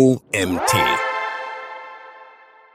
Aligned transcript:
OMT. 0.00 0.76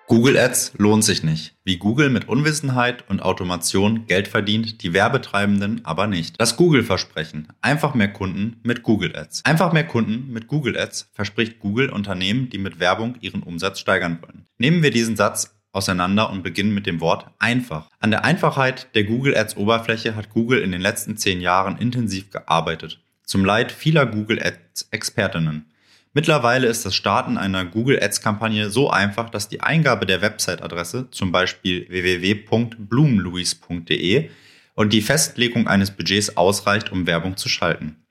Google 0.07 0.37
Ads 0.37 0.73
lohnt 0.75 1.05
sich 1.05 1.23
nicht. 1.23 1.55
Wie 1.63 1.77
Google 1.77 2.09
mit 2.09 2.27
Unwissenheit 2.27 3.09
und 3.09 3.21
Automation 3.21 4.07
Geld 4.07 4.27
verdient, 4.27 4.83
die 4.83 4.91
Werbetreibenden 4.91 5.85
aber 5.85 6.07
nicht. 6.07 6.41
Das 6.41 6.57
Google-Versprechen. 6.57 7.47
Einfach 7.61 7.93
mehr 7.93 8.11
Kunden 8.11 8.59
mit 8.63 8.83
Google 8.83 9.15
Ads. 9.15 9.45
Einfach 9.45 9.71
mehr 9.71 9.87
Kunden 9.87 10.33
mit 10.33 10.47
Google 10.47 10.77
Ads 10.77 11.11
verspricht 11.13 11.59
Google 11.59 11.91
Unternehmen, 11.91 12.49
die 12.49 12.57
mit 12.57 12.81
Werbung 12.81 13.15
ihren 13.21 13.41
Umsatz 13.41 13.79
steigern 13.79 14.19
wollen. 14.21 14.45
Nehmen 14.57 14.83
wir 14.83 14.91
diesen 14.91 15.15
Satz 15.15 15.55
auseinander 15.71 16.29
und 16.29 16.43
beginnen 16.43 16.73
mit 16.73 16.85
dem 16.85 16.99
Wort 16.99 17.27
einfach. 17.39 17.89
An 18.01 18.11
der 18.11 18.25
Einfachheit 18.25 18.93
der 18.95 19.05
Google 19.05 19.37
Ads 19.37 19.55
Oberfläche 19.55 20.17
hat 20.17 20.29
Google 20.29 20.59
in 20.59 20.73
den 20.73 20.81
letzten 20.81 21.15
zehn 21.15 21.39
Jahren 21.39 21.77
intensiv 21.77 22.31
gearbeitet. 22.31 22.99
Zum 23.25 23.45
Leid 23.45 23.71
vieler 23.71 24.05
Google 24.07 24.43
Ads 24.43 24.89
Expertinnen. 24.91 25.67
Mittlerweile 26.15 26.67
ist 26.67 26.85
das 26.85 26.95
Starten 26.95 27.39
einer 27.39 27.65
Google 27.65 27.97
Ads 27.99 28.21
Kampagne 28.21 28.69
so 28.69 28.91
einfach, 28.91 29.31
dass 29.31 29.49
die 29.49 29.61
Eingabe 29.61 30.05
der 30.05 30.21
Website-Adresse, 30.21 31.07
zum 31.09 31.31
Beispiel 31.31 31.87
www.blumenlouis.de, 31.89 34.29
und 34.75 34.93
die 34.93 35.01
Festlegung 35.01 35.67
eines 35.67 35.89
Budgets 35.91 36.37
ausreicht, 36.37 36.91
um 36.91 37.07
Werbung 37.07 37.35
zu 37.35 37.49
schalten. 37.49 38.05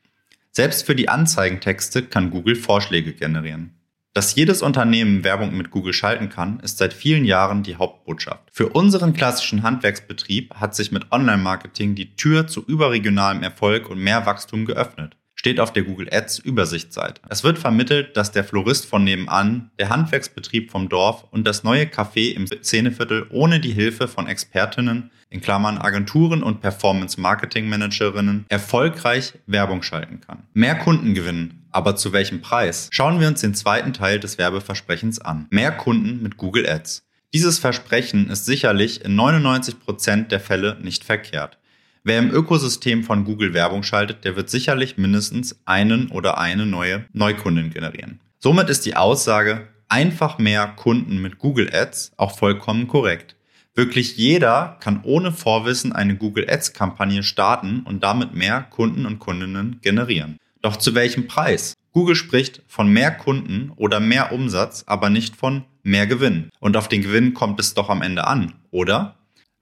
Selbst 0.50 0.84
für 0.84 0.96
die 0.96 1.08
Anzeigentexte 1.08 2.02
kann 2.02 2.30
Google 2.30 2.56
Vorschläge 2.56 3.12
generieren. 3.12 3.76
Dass 4.14 4.34
jedes 4.34 4.62
Unternehmen 4.62 5.22
Werbung 5.22 5.56
mit 5.56 5.70
Google 5.70 5.92
schalten 5.92 6.28
kann, 6.28 6.58
ist 6.60 6.78
seit 6.78 6.92
vielen 6.92 7.24
Jahren 7.24 7.62
die 7.62 7.76
Hauptbotschaft. 7.76 8.48
Für 8.52 8.68
unseren 8.68 9.12
klassischen 9.14 9.62
Handwerksbetrieb 9.62 10.56
hat 10.56 10.74
sich 10.74 10.90
mit 10.90 11.12
Online-Marketing 11.12 11.94
die 11.94 12.16
Tür 12.16 12.48
zu 12.48 12.64
überregionalem 12.66 13.44
Erfolg 13.44 13.88
und 13.88 14.00
mehr 14.00 14.26
Wachstum 14.26 14.66
geöffnet 14.66 15.16
steht 15.42 15.58
auf 15.58 15.72
der 15.72 15.82
Google 15.82 16.08
Ads 16.08 16.38
Übersichtsseite. 16.38 17.20
Es 17.28 17.42
wird 17.42 17.58
vermittelt, 17.58 18.16
dass 18.16 18.30
der 18.30 18.44
Florist 18.44 18.86
von 18.86 19.02
nebenan, 19.02 19.72
der 19.76 19.88
Handwerksbetrieb 19.88 20.70
vom 20.70 20.88
Dorf 20.88 21.24
und 21.32 21.48
das 21.48 21.64
neue 21.64 21.86
Café 21.86 22.32
im 22.32 22.46
Szeneviertel 22.46 23.26
ohne 23.28 23.58
die 23.58 23.72
Hilfe 23.72 24.06
von 24.06 24.28
Expertinnen, 24.28 25.10
in 25.30 25.40
Klammern 25.40 25.78
Agenturen 25.78 26.44
und 26.44 26.60
Performance 26.60 27.20
Marketing 27.20 27.68
Managerinnen, 27.68 28.46
erfolgreich 28.50 29.32
Werbung 29.46 29.82
schalten 29.82 30.20
kann. 30.20 30.44
Mehr 30.54 30.76
Kunden 30.76 31.12
gewinnen, 31.12 31.66
aber 31.72 31.96
zu 31.96 32.12
welchem 32.12 32.40
Preis? 32.40 32.88
Schauen 32.92 33.18
wir 33.18 33.26
uns 33.26 33.40
den 33.40 33.56
zweiten 33.56 33.92
Teil 33.92 34.20
des 34.20 34.38
Werbeversprechens 34.38 35.18
an. 35.18 35.48
Mehr 35.50 35.72
Kunden 35.72 36.22
mit 36.22 36.36
Google 36.36 36.68
Ads. 36.68 37.02
Dieses 37.34 37.58
Versprechen 37.58 38.30
ist 38.30 38.46
sicherlich 38.46 39.04
in 39.04 39.16
99 39.16 39.80
Prozent 39.80 40.30
der 40.30 40.38
Fälle 40.38 40.78
nicht 40.80 41.02
verkehrt. 41.02 41.58
Wer 42.04 42.18
im 42.18 42.32
Ökosystem 42.32 43.04
von 43.04 43.24
Google 43.24 43.54
Werbung 43.54 43.84
schaltet, 43.84 44.24
der 44.24 44.34
wird 44.34 44.50
sicherlich 44.50 44.98
mindestens 44.98 45.60
einen 45.66 46.08
oder 46.08 46.36
eine 46.36 46.66
neue 46.66 47.04
Neukundin 47.12 47.70
generieren. 47.70 48.18
Somit 48.40 48.68
ist 48.70 48.84
die 48.84 48.96
Aussage, 48.96 49.68
einfach 49.88 50.38
mehr 50.38 50.66
Kunden 50.66 51.22
mit 51.22 51.38
Google 51.38 51.70
Ads 51.72 52.10
auch 52.16 52.36
vollkommen 52.36 52.88
korrekt. 52.88 53.36
Wirklich 53.76 54.16
jeder 54.16 54.78
kann 54.80 55.02
ohne 55.04 55.30
Vorwissen 55.30 55.92
eine 55.92 56.16
Google 56.16 56.50
Ads 56.50 56.72
Kampagne 56.72 57.22
starten 57.22 57.82
und 57.84 58.02
damit 58.02 58.34
mehr 58.34 58.62
Kunden 58.62 59.06
und 59.06 59.20
Kundinnen 59.20 59.78
generieren. 59.80 60.38
Doch 60.60 60.76
zu 60.76 60.96
welchem 60.96 61.28
Preis? 61.28 61.74
Google 61.92 62.16
spricht 62.16 62.62
von 62.66 62.92
mehr 62.92 63.12
Kunden 63.12 63.70
oder 63.76 64.00
mehr 64.00 64.32
Umsatz, 64.32 64.82
aber 64.88 65.08
nicht 65.08 65.36
von 65.36 65.64
mehr 65.84 66.08
Gewinn. 66.08 66.50
Und 66.58 66.76
auf 66.76 66.88
den 66.88 67.02
Gewinn 67.02 67.32
kommt 67.32 67.60
es 67.60 67.74
doch 67.74 67.90
am 67.90 68.02
Ende 68.02 68.26
an, 68.26 68.54
oder? 68.72 69.14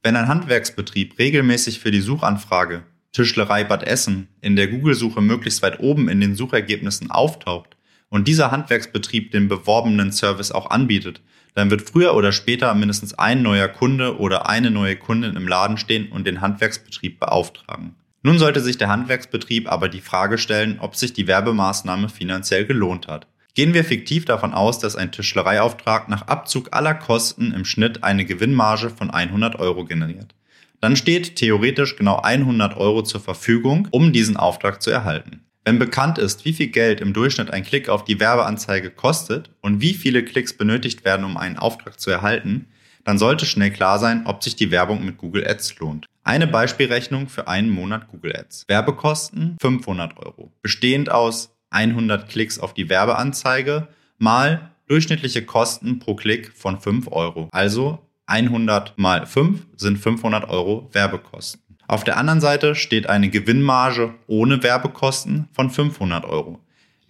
Wenn 0.03 0.17
ein 0.17 0.29
Handwerksbetrieb 0.29 1.19
regelmäßig 1.19 1.79
für 1.79 1.91
die 1.91 2.01
Suchanfrage 2.01 2.85
Tischlerei 3.13 3.65
Bad 3.65 3.83
Essen 3.83 4.29
in 4.41 4.57
der 4.57 4.69
Google-Suche 4.69 5.21
möglichst 5.21 5.61
weit 5.63 5.81
oben 5.81 6.09
in 6.09 6.23
den 6.23 6.35
Suchergebnissen 6.35 7.11
auftaucht 7.11 7.77
und 8.09 8.27
dieser 8.27 8.51
Handwerksbetrieb 8.51 9.31
den 9.31 9.49
beworbenen 9.49 10.11
Service 10.11 10.53
auch 10.53 10.71
anbietet, 10.71 11.21
dann 11.55 11.71
wird 11.71 11.83
früher 11.83 12.15
oder 12.15 12.33
später 12.33 12.73
mindestens 12.75 13.13
ein 13.13 13.43
neuer 13.43 13.69
Kunde 13.69 14.19
oder 14.19 14.49
eine 14.49 14.71
neue 14.71 14.97
Kundin 14.97 15.37
im 15.37 15.47
Laden 15.47 15.77
stehen 15.77 16.11
und 16.11 16.27
den 16.27 16.41
Handwerksbetrieb 16.41 17.21
beauftragen. 17.21 17.95
Nun 18.23 18.39
sollte 18.39 18.61
sich 18.61 18.79
der 18.79 18.89
Handwerksbetrieb 18.89 19.71
aber 19.71 19.91
die 19.91 20.01
Frage 20.01 20.39
stellen, 20.39 20.79
ob 20.81 20.97
sich 20.97 21.13
die 21.13 21.27
Werbemaßnahme 21.27 22.09
finanziell 22.09 22.65
gelohnt 22.65 23.07
hat. 23.07 23.27
Gehen 23.55 23.75
wir 23.75 23.85
fiktiv 23.85 24.25
davon 24.25 24.55
aus, 24.55 24.79
dass 24.79 24.97
ein 24.97 25.13
Tischlereiauftrag 25.13 26.09
nach 26.09 26.29
Abzug 26.29 26.69
aller 26.73 26.95
Kosten 26.95 27.53
im 27.53 27.65
Schnitt 27.65 28.05
eine 28.05 28.25
Gewinnmarge 28.25 28.91
von 28.91 29.11
100 29.11 29.59
Euro 29.59 29.85
generiert. 29.85 30.35
Dann 30.81 30.97
steht 30.97 31.37
theoretisch 31.37 31.97
genau 31.97 32.21
100 32.21 32.77
Euro 32.77 33.03
zur 33.03 33.21
Verfügung, 33.21 33.89
um 33.91 34.13
diesen 34.13 34.37
Auftrag 34.37 34.81
zu 34.81 34.91
erhalten. 34.91 35.45
Wenn 35.65 35.79
bekannt 35.79 36.17
ist, 36.17 36.47
wie 36.47 36.55
viel 36.55 36.69
Geld 36.69 37.01
im 37.01 37.13
Durchschnitt 37.13 37.51
ein 37.51 37.65
Klick 37.65 37.91
auf 37.91 38.05
die 38.05 38.19
Werbeanzeige 38.19 38.91
kostet 38.91 39.51
und 39.61 39.83
wie 39.83 39.93
viele 39.93 40.25
Klicks 40.25 40.55
benötigt 40.57 41.05
werden, 41.05 41.25
um 41.25 41.37
einen 41.37 41.59
Auftrag 41.59 42.01
zu 42.01 42.11
erhalten, 42.11 42.69
dann 43.05 43.19
sollte 43.19 43.45
schnell 43.45 43.71
klar 43.71 43.99
sein, 43.99 44.27
ob 44.27 44.43
sich 44.43 44.57
die 44.57 44.71
Werbung 44.71 45.05
mit 45.05 45.19
Google 45.19 45.47
Ads 45.47 45.79
lohnt. 45.79 46.07
Eine 46.23 46.47
Beispielrechnung 46.47 47.29
für 47.29 47.49
einen 47.49 47.71
Monat 47.71 48.09
Google 48.09 48.37
Ads. 48.37 48.65
Werbekosten 48.69 49.57
500 49.61 50.19
Euro. 50.19 50.53
Bestehend 50.63 51.11
aus 51.11 51.55
100 51.71 52.29
Klicks 52.29 52.59
auf 52.59 52.75
die 52.75 52.89
Werbeanzeige 52.89 53.89
mal 54.19 54.71
durchschnittliche 54.89 55.45
Kosten 55.45 55.99
pro 55.99 56.15
Klick 56.15 56.53
von 56.55 56.81
5 56.81 57.09
Euro. 57.13 57.49
Also 57.53 58.01
100 58.27 58.99
mal 58.99 59.27
5 59.27 59.67
sind 59.77 59.99
500 59.99 60.49
Euro 60.49 60.89
Werbekosten. 60.93 61.63
Auf 61.89 62.05
der 62.05 62.17
anderen 62.17 62.41
Seite 62.41 62.77
steht 62.77 63.09
eine 63.09 63.31
Gewinnmarge 63.31 64.15
ohne 64.29 64.63
Werbekosten 64.63 65.49
von 65.53 65.71
500 65.71 66.25
Euro. 66.25 66.61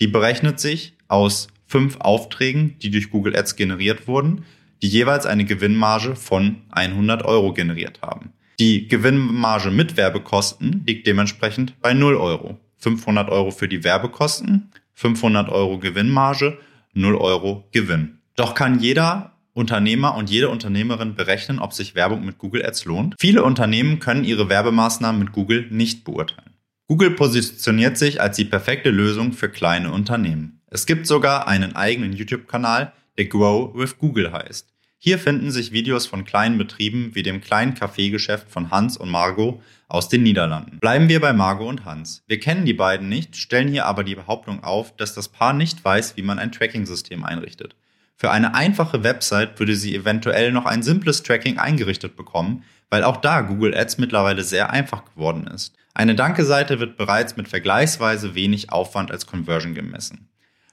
Die 0.01 0.07
berechnet 0.07 0.59
sich 0.59 0.95
aus 1.09 1.49
fünf 1.67 1.99
Aufträgen, 2.01 2.79
die 2.79 2.91
durch 2.91 3.11
Google 3.11 3.37
Ads 3.37 3.57
generiert 3.57 4.09
wurden, 4.09 4.45
die 4.83 4.89
jeweils 4.89 5.27
eine 5.27 5.45
Gewinnmarge 5.45 6.17
von 6.17 6.63
100 6.71 7.25
Euro 7.25 7.53
generiert 7.53 8.01
haben. 8.01 8.33
Die 8.59 8.89
Gewinnmarge 8.89 9.71
mit 9.71 9.97
Werbekosten 9.97 10.85
liegt 10.87 11.07
dementsprechend 11.07 11.81
bei 11.81 11.93
0 11.93 12.17
Euro. 12.17 12.59
500 12.81 13.31
Euro 13.31 13.51
für 13.51 13.69
die 13.69 13.85
Werbekosten, 13.85 14.71
500 14.95 15.49
Euro 15.49 15.79
Gewinnmarge, 15.79 16.59
0 16.95 17.15
Euro 17.17 17.69
Gewinn. 17.73 18.19
Doch 18.37 18.55
kann 18.55 18.81
jeder 18.81 19.33
Unternehmer 19.53 20.17
und 20.17 20.31
jede 20.31 20.49
Unternehmerin 20.49 21.15
berechnen, 21.15 21.59
ob 21.59 21.73
sich 21.73 21.95
Werbung 21.95 22.25
mit 22.25 22.39
Google 22.39 22.65
Ads 22.65 22.85
lohnt? 22.85 23.15
Viele 23.19 23.43
Unternehmen 23.45 23.99
können 23.99 24.25
ihre 24.25 24.49
Werbemaßnahmen 24.49 25.21
mit 25.21 25.33
Google 25.33 25.67
nicht 25.71 26.05
beurteilen. 26.05 26.55
Google 26.87 27.13
positioniert 27.13 27.99
sich 27.99 28.21
als 28.21 28.37
die 28.37 28.45
perfekte 28.45 28.91
Lösung 28.91 29.33
für 29.33 29.49
kleine 29.49 29.93
Unternehmen. 29.93 30.61
Es 30.67 30.87
gibt 30.87 31.07
sogar 31.07 31.47
einen 31.47 31.77
eigenen 31.77 32.13
YouTube-Kanal, 32.13 32.93
der 33.17 33.27
Grow 33.27 33.75
with 33.75 33.99
Google 33.99 34.33
heißt. 34.33 34.73
Hier 35.03 35.19
finden 35.19 35.51
sich 35.51 35.73
Videos 35.73 36.07
von 36.07 36.27
kleinen 36.27 36.59
Betrieben 36.59 37.15
wie 37.15 37.23
dem 37.23 37.41
kleinen 37.41 37.73
Kaffeegeschäft 37.73 38.51
von 38.51 38.71
Hans 38.71 38.99
und 38.99 39.09
Margot 39.09 39.63
aus 39.89 40.11
den 40.11 40.23
Niederlanden. 40.23 40.79
Bleiben 40.79 41.09
wir 41.09 41.23
bei 41.23 41.33
Margot 41.33 41.69
und 41.69 41.87
Hans. 41.87 42.23
Wir 42.27 42.39
kennen 42.39 42.67
die 42.67 42.75
beiden 42.75 43.09
nicht, 43.09 43.35
stellen 43.37 43.69
hier 43.69 43.87
aber 43.87 44.05
die 44.05 44.15
Behauptung 44.15 44.63
auf, 44.63 44.95
dass 44.97 45.15
das 45.15 45.29
Paar 45.29 45.55
nicht 45.55 45.83
weiß, 45.83 46.19
wie 46.19 46.23
man 46.23 46.39
ein 46.39 46.53
Tracking-System 46.53 47.25
einrichtet. 47.25 47.77
Für 48.15 48.31
eine 48.31 48.55
einfache 48.55 49.03
Website 49.03 49.59
würde 49.59 49.75
sie 49.75 49.97
eventuell 49.97 50.53
noch 50.53 50.67
ein 50.67 50.83
simples 50.83 51.23
Tracking 51.23 51.57
eingerichtet 51.57 52.15
bekommen, 52.15 52.65
weil 52.91 53.03
auch 53.03 53.17
da 53.17 53.41
Google 53.41 53.75
Ads 53.75 53.97
mittlerweile 53.97 54.45
sehr 54.45 54.69
einfach 54.69 55.07
geworden 55.07 55.47
ist. 55.47 55.75
Eine 55.95 56.15
Danke-Seite 56.15 56.79
wird 56.79 56.99
bereits 56.99 57.39
mit 57.39 57.49
vergleichsweise 57.49 58.35
wenig 58.35 58.71
Aufwand 58.71 59.11
als 59.11 59.25
Conversion 59.25 59.75
gemessen. 59.75 60.30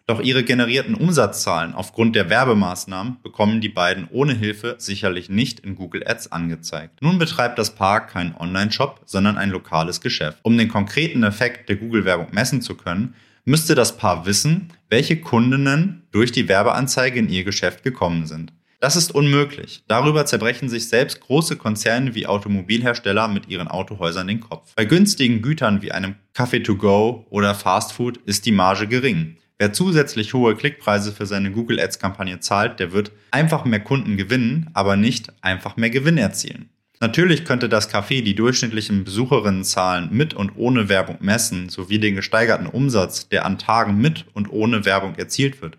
Doch 0.09 0.22
ihre 0.22 0.44
generierten 0.44 0.95
Umsatzzahlen 0.95 1.73
aufgrund 1.73 2.16
der 2.16 2.29
Werbemaßnahmen 2.29 3.18
bekommen 3.22 3.59
die 3.59 3.68
beiden 3.68 4.07
ohne 4.09 4.34
Hilfe 4.34 4.75
sicherlich 4.78 5.28
nicht 5.28 5.59
in 5.59 5.75
Google 5.75 6.07
Ads 6.07 6.31
angezeigt. 6.31 7.01
Nun 7.01 7.19
betreibt 7.19 7.59
das 7.59 7.75
Paar 7.75 8.07
keinen 8.07 8.34
Online-Shop, 8.34 9.01
sondern 9.03 9.38
ein 9.38 9.50
lokales 9.50 10.00
Geschäft. 10.00 10.40
Um 10.44 10.57
den 10.57 10.69
konkreten 10.69 11.23
Effekt 11.23 11.67
der 11.67 11.75
Google-Werbung 11.75 12.28
messen 12.31 12.62
zu 12.62 12.75
können, 12.75 13.16
müsste 13.44 13.75
das 13.75 13.97
Paar 13.97 14.25
wissen, 14.25 14.72
welche 14.90 15.19
Kundinnen 15.19 16.07
durch 16.12 16.31
die 16.31 16.47
Werbeanzeige 16.47 17.20
in 17.20 17.28
ihr 17.28 17.43
Geschäft 17.43 17.84
gekommen 17.84 18.28
sind. 18.28 18.53
Das 18.79 18.96
ist 18.96 19.14
unmöglich. 19.14 19.84
Darüber 19.90 20.26
zerbrechen 20.26 20.70
sich 20.70 20.87
selbst 20.87 21.20
große 21.20 21.58
Konzerne 21.58 22.16
wie 22.16 22.28
Automobilhersteller 22.28 23.28
mit 23.28 23.49
ihren 23.49 23.67
Autohäusern 23.67 24.28
den 24.28 24.40
Kopf. 24.40 24.73
Bei 24.76 24.85
günstigen 24.85 25.41
Gütern 25.41 25.82
wie 25.82 25.91
einem 25.91 26.16
Kaffee 26.34 26.61
to 26.61 26.78
go 26.78 27.26
oder 27.29 27.55
Fast 27.55 27.91
Food 27.91 28.17
ist 28.26 28.46
die 28.46 28.52
Marge 28.53 28.87
gering. 28.87 29.35
Wer 29.59 29.74
zusätzlich 29.74 30.36
hohe 30.36 30.56
Klickpreise 30.56 31.12
für 31.12 31.26
seine 31.26 31.52
Google 31.52 31.80
Ads 31.80 31.98
Kampagne 31.98 32.40
zahlt, 32.40 32.80
der 32.80 32.92
wird 32.92 33.12
einfach 33.32 33.66
mehr 33.66 33.80
Kunden 33.80 34.16
gewinnen, 34.16 34.70
aber 34.74 34.96
nicht 34.96 35.34
einfach 35.42 35.78
mehr 35.78 35.90
Gewinn 35.90 36.20
erzielen. 36.20 36.70
Natürlich 37.00 37.46
könnte 37.46 37.68
das 37.70 37.92
Café 37.92 38.24
die 38.24 38.36
durchschnittlichen 38.36 39.04
Besucherinnenzahlen 39.04 40.09
mit 40.12 40.34
und 40.34 40.54
ohne 40.58 40.90
Werbung 40.90 41.18
messen, 41.22 41.70
sowie 41.70 42.00
den 42.00 42.16
gesteigerten 42.16 42.68
Umsatz, 42.68 43.30
der 43.30 43.46
an 43.46 43.58
Tagen 43.58 43.98
mit 43.98 44.26
und 44.34 44.52
ohne 44.52 44.86
Werbung 44.86 45.16
erzielt 45.16 45.62
wird. 45.62 45.78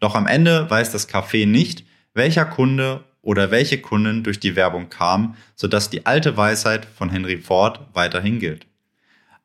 Doch 0.00 0.14
am 0.14 0.26
Ende 0.26 0.68
weiß 0.70 0.90
das 0.92 1.08
Café 1.08 1.46
nicht, 1.46 1.84
welcher 2.14 2.46
Kunde 2.46 3.04
oder 3.22 3.50
welche 3.50 3.78
Kunden 3.78 4.22
durch 4.22 4.40
die 4.40 4.56
Werbung 4.56 4.88
kam, 4.88 5.36
sodass 5.56 5.90
die 5.90 6.06
alte 6.06 6.36
Weisheit 6.36 6.86
von 6.86 7.10
Henry 7.10 7.36
Ford 7.36 7.80
weiterhin 7.92 8.38
gilt. 8.38 8.66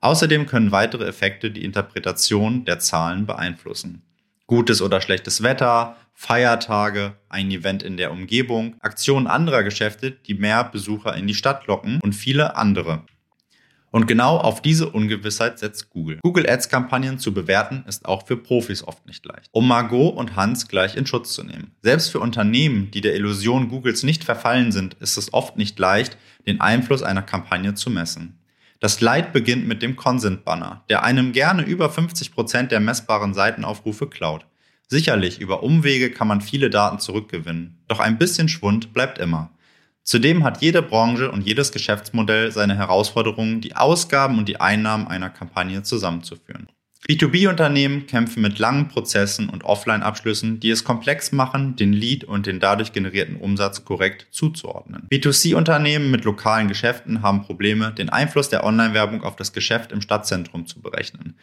Außerdem 0.06 0.46
können 0.46 0.72
weitere 0.72 1.08
Effekte 1.08 1.50
die 1.50 1.64
Interpretation 1.64 2.64
der 2.64 2.78
Zahlen 2.78 3.26
beeinflussen. 3.26 4.04
Gutes 4.46 4.84
oder 4.84 5.02
schlechtes 5.02 5.42
Wetter, 5.42 5.96
Feiertage, 6.14 7.16
ein 7.28 7.50
Event 7.50 7.82
in 7.82 7.98
der 7.98 8.12
Umgebung, 8.12 8.76
Aktionen 8.82 9.26
anderer 9.26 9.64
Geschäfte, 9.64 10.12
die 10.12 10.36
mehr 10.36 10.64
Besucher 10.64 11.16
in 11.16 11.26
die 11.26 11.34
Stadt 11.34 11.66
locken 11.66 12.00
und 12.04 12.14
viele 12.14 12.56
andere. 12.56 13.02
Und 13.90 14.06
genau 14.06 14.38
auf 14.38 14.62
diese 14.62 14.92
Ungewissheit 14.92 15.58
setzt 15.58 15.90
Google. 15.90 16.20
Google 16.22 16.48
Ads 16.48 16.70
Kampagnen 16.70 17.18
zu 17.18 17.34
bewerten 17.34 17.84
ist 17.88 18.06
auch 18.06 18.28
für 18.28 18.38
Profis 18.38 18.84
oft 18.88 19.08
nicht 19.08 19.26
leicht. 19.26 19.50
Um 19.54 19.68
Margot 19.68 20.16
und 20.16 20.36
Hans 20.36 20.68
gleich 20.68 20.96
in 20.96 21.08
Schutz 21.08 21.34
zu 21.34 21.44
nehmen. 21.44 21.72
Selbst 21.82 22.12
für 22.12 22.20
Unternehmen, 22.20 22.92
die 22.92 23.02
der 23.02 23.16
Illusion 23.16 23.70
Googles 23.70 24.04
nicht 24.04 24.24
verfallen 24.24 24.72
sind, 24.72 24.94
ist 25.00 25.18
es 25.18 25.34
oft 25.34 25.58
nicht 25.58 25.80
leicht, 25.80 26.16
den 26.46 26.62
Einfluss 26.62 27.02
einer 27.02 27.24
Kampagne 27.24 27.74
zu 27.74 27.90
messen. 27.90 28.38
Das 28.86 29.02
Leid 29.02 29.34
beginnt 29.34 29.68
mit 29.68 29.82
dem 29.82 29.96
Consent-Banner, 29.96 30.84
der 30.90 31.04
einem 31.04 31.32
gerne 31.32 31.64
über 31.64 31.90
50 31.90 32.36
Prozent 32.36 32.72
der 32.72 32.80
messbaren 32.80 33.34
Seitenaufrufe 33.34 34.06
klaut. 34.06 34.46
Sicherlich, 34.88 35.42
über 35.42 35.64
Umwege 35.64 36.12
kann 36.12 36.28
man 36.28 36.40
viele 36.40 36.70
Daten 36.70 37.00
zurückgewinnen, 37.00 37.84
doch 37.88 38.00
ein 38.00 38.20
bisschen 38.20 38.48
Schwund 38.48 38.94
bleibt 38.94 39.18
immer. 39.18 39.50
Zudem 40.04 40.44
hat 40.44 40.62
jede 40.62 40.84
Branche 40.84 41.32
und 41.32 41.42
jedes 41.42 41.72
Geschäftsmodell 41.72 42.52
seine 42.52 42.76
Herausforderungen, 42.76 43.60
die 43.60 43.76
Ausgaben 43.76 44.38
und 44.38 44.48
die 44.48 44.62
Einnahmen 44.62 45.08
einer 45.08 45.32
Kampagne 45.32 45.82
zusammenzuführen. 45.82 46.68
B2B-Unternehmen 47.08 48.08
kämpfen 48.08 48.42
mit 48.42 48.58
langen 48.58 48.88
Prozessen 48.88 49.48
und 49.50 49.64
Offline-Abschlüssen, 49.64 50.60
die 50.60 50.72
es 50.72 50.84
komplex 50.84 51.32
machen, 51.32 51.76
den 51.76 51.94
Lead 51.94 52.24
und 52.24 52.48
den 52.48 52.60
dadurch 52.60 52.94
generierten 52.94 53.36
Umsatz 53.36 53.86
korrekt 53.86 54.28
zuzuordnen. 54.32 55.08
B2C-Unternehmen 55.12 56.10
mit 56.10 56.24
lokalen 56.24 56.68
Geschäften 56.68 57.22
haben 57.22 57.44
Probleme, 57.44 57.92
den 57.92 58.10
Einfluss 58.10 58.50
der 58.50 58.64
Online-Werbung 58.64 59.24
auf 59.24 59.36
das 59.36 59.54
Geschäft 59.54 59.92
im 59.92 60.02
Stadtzentrum 60.02 60.66
zu 60.66 60.82
berechnen. 60.82 61.36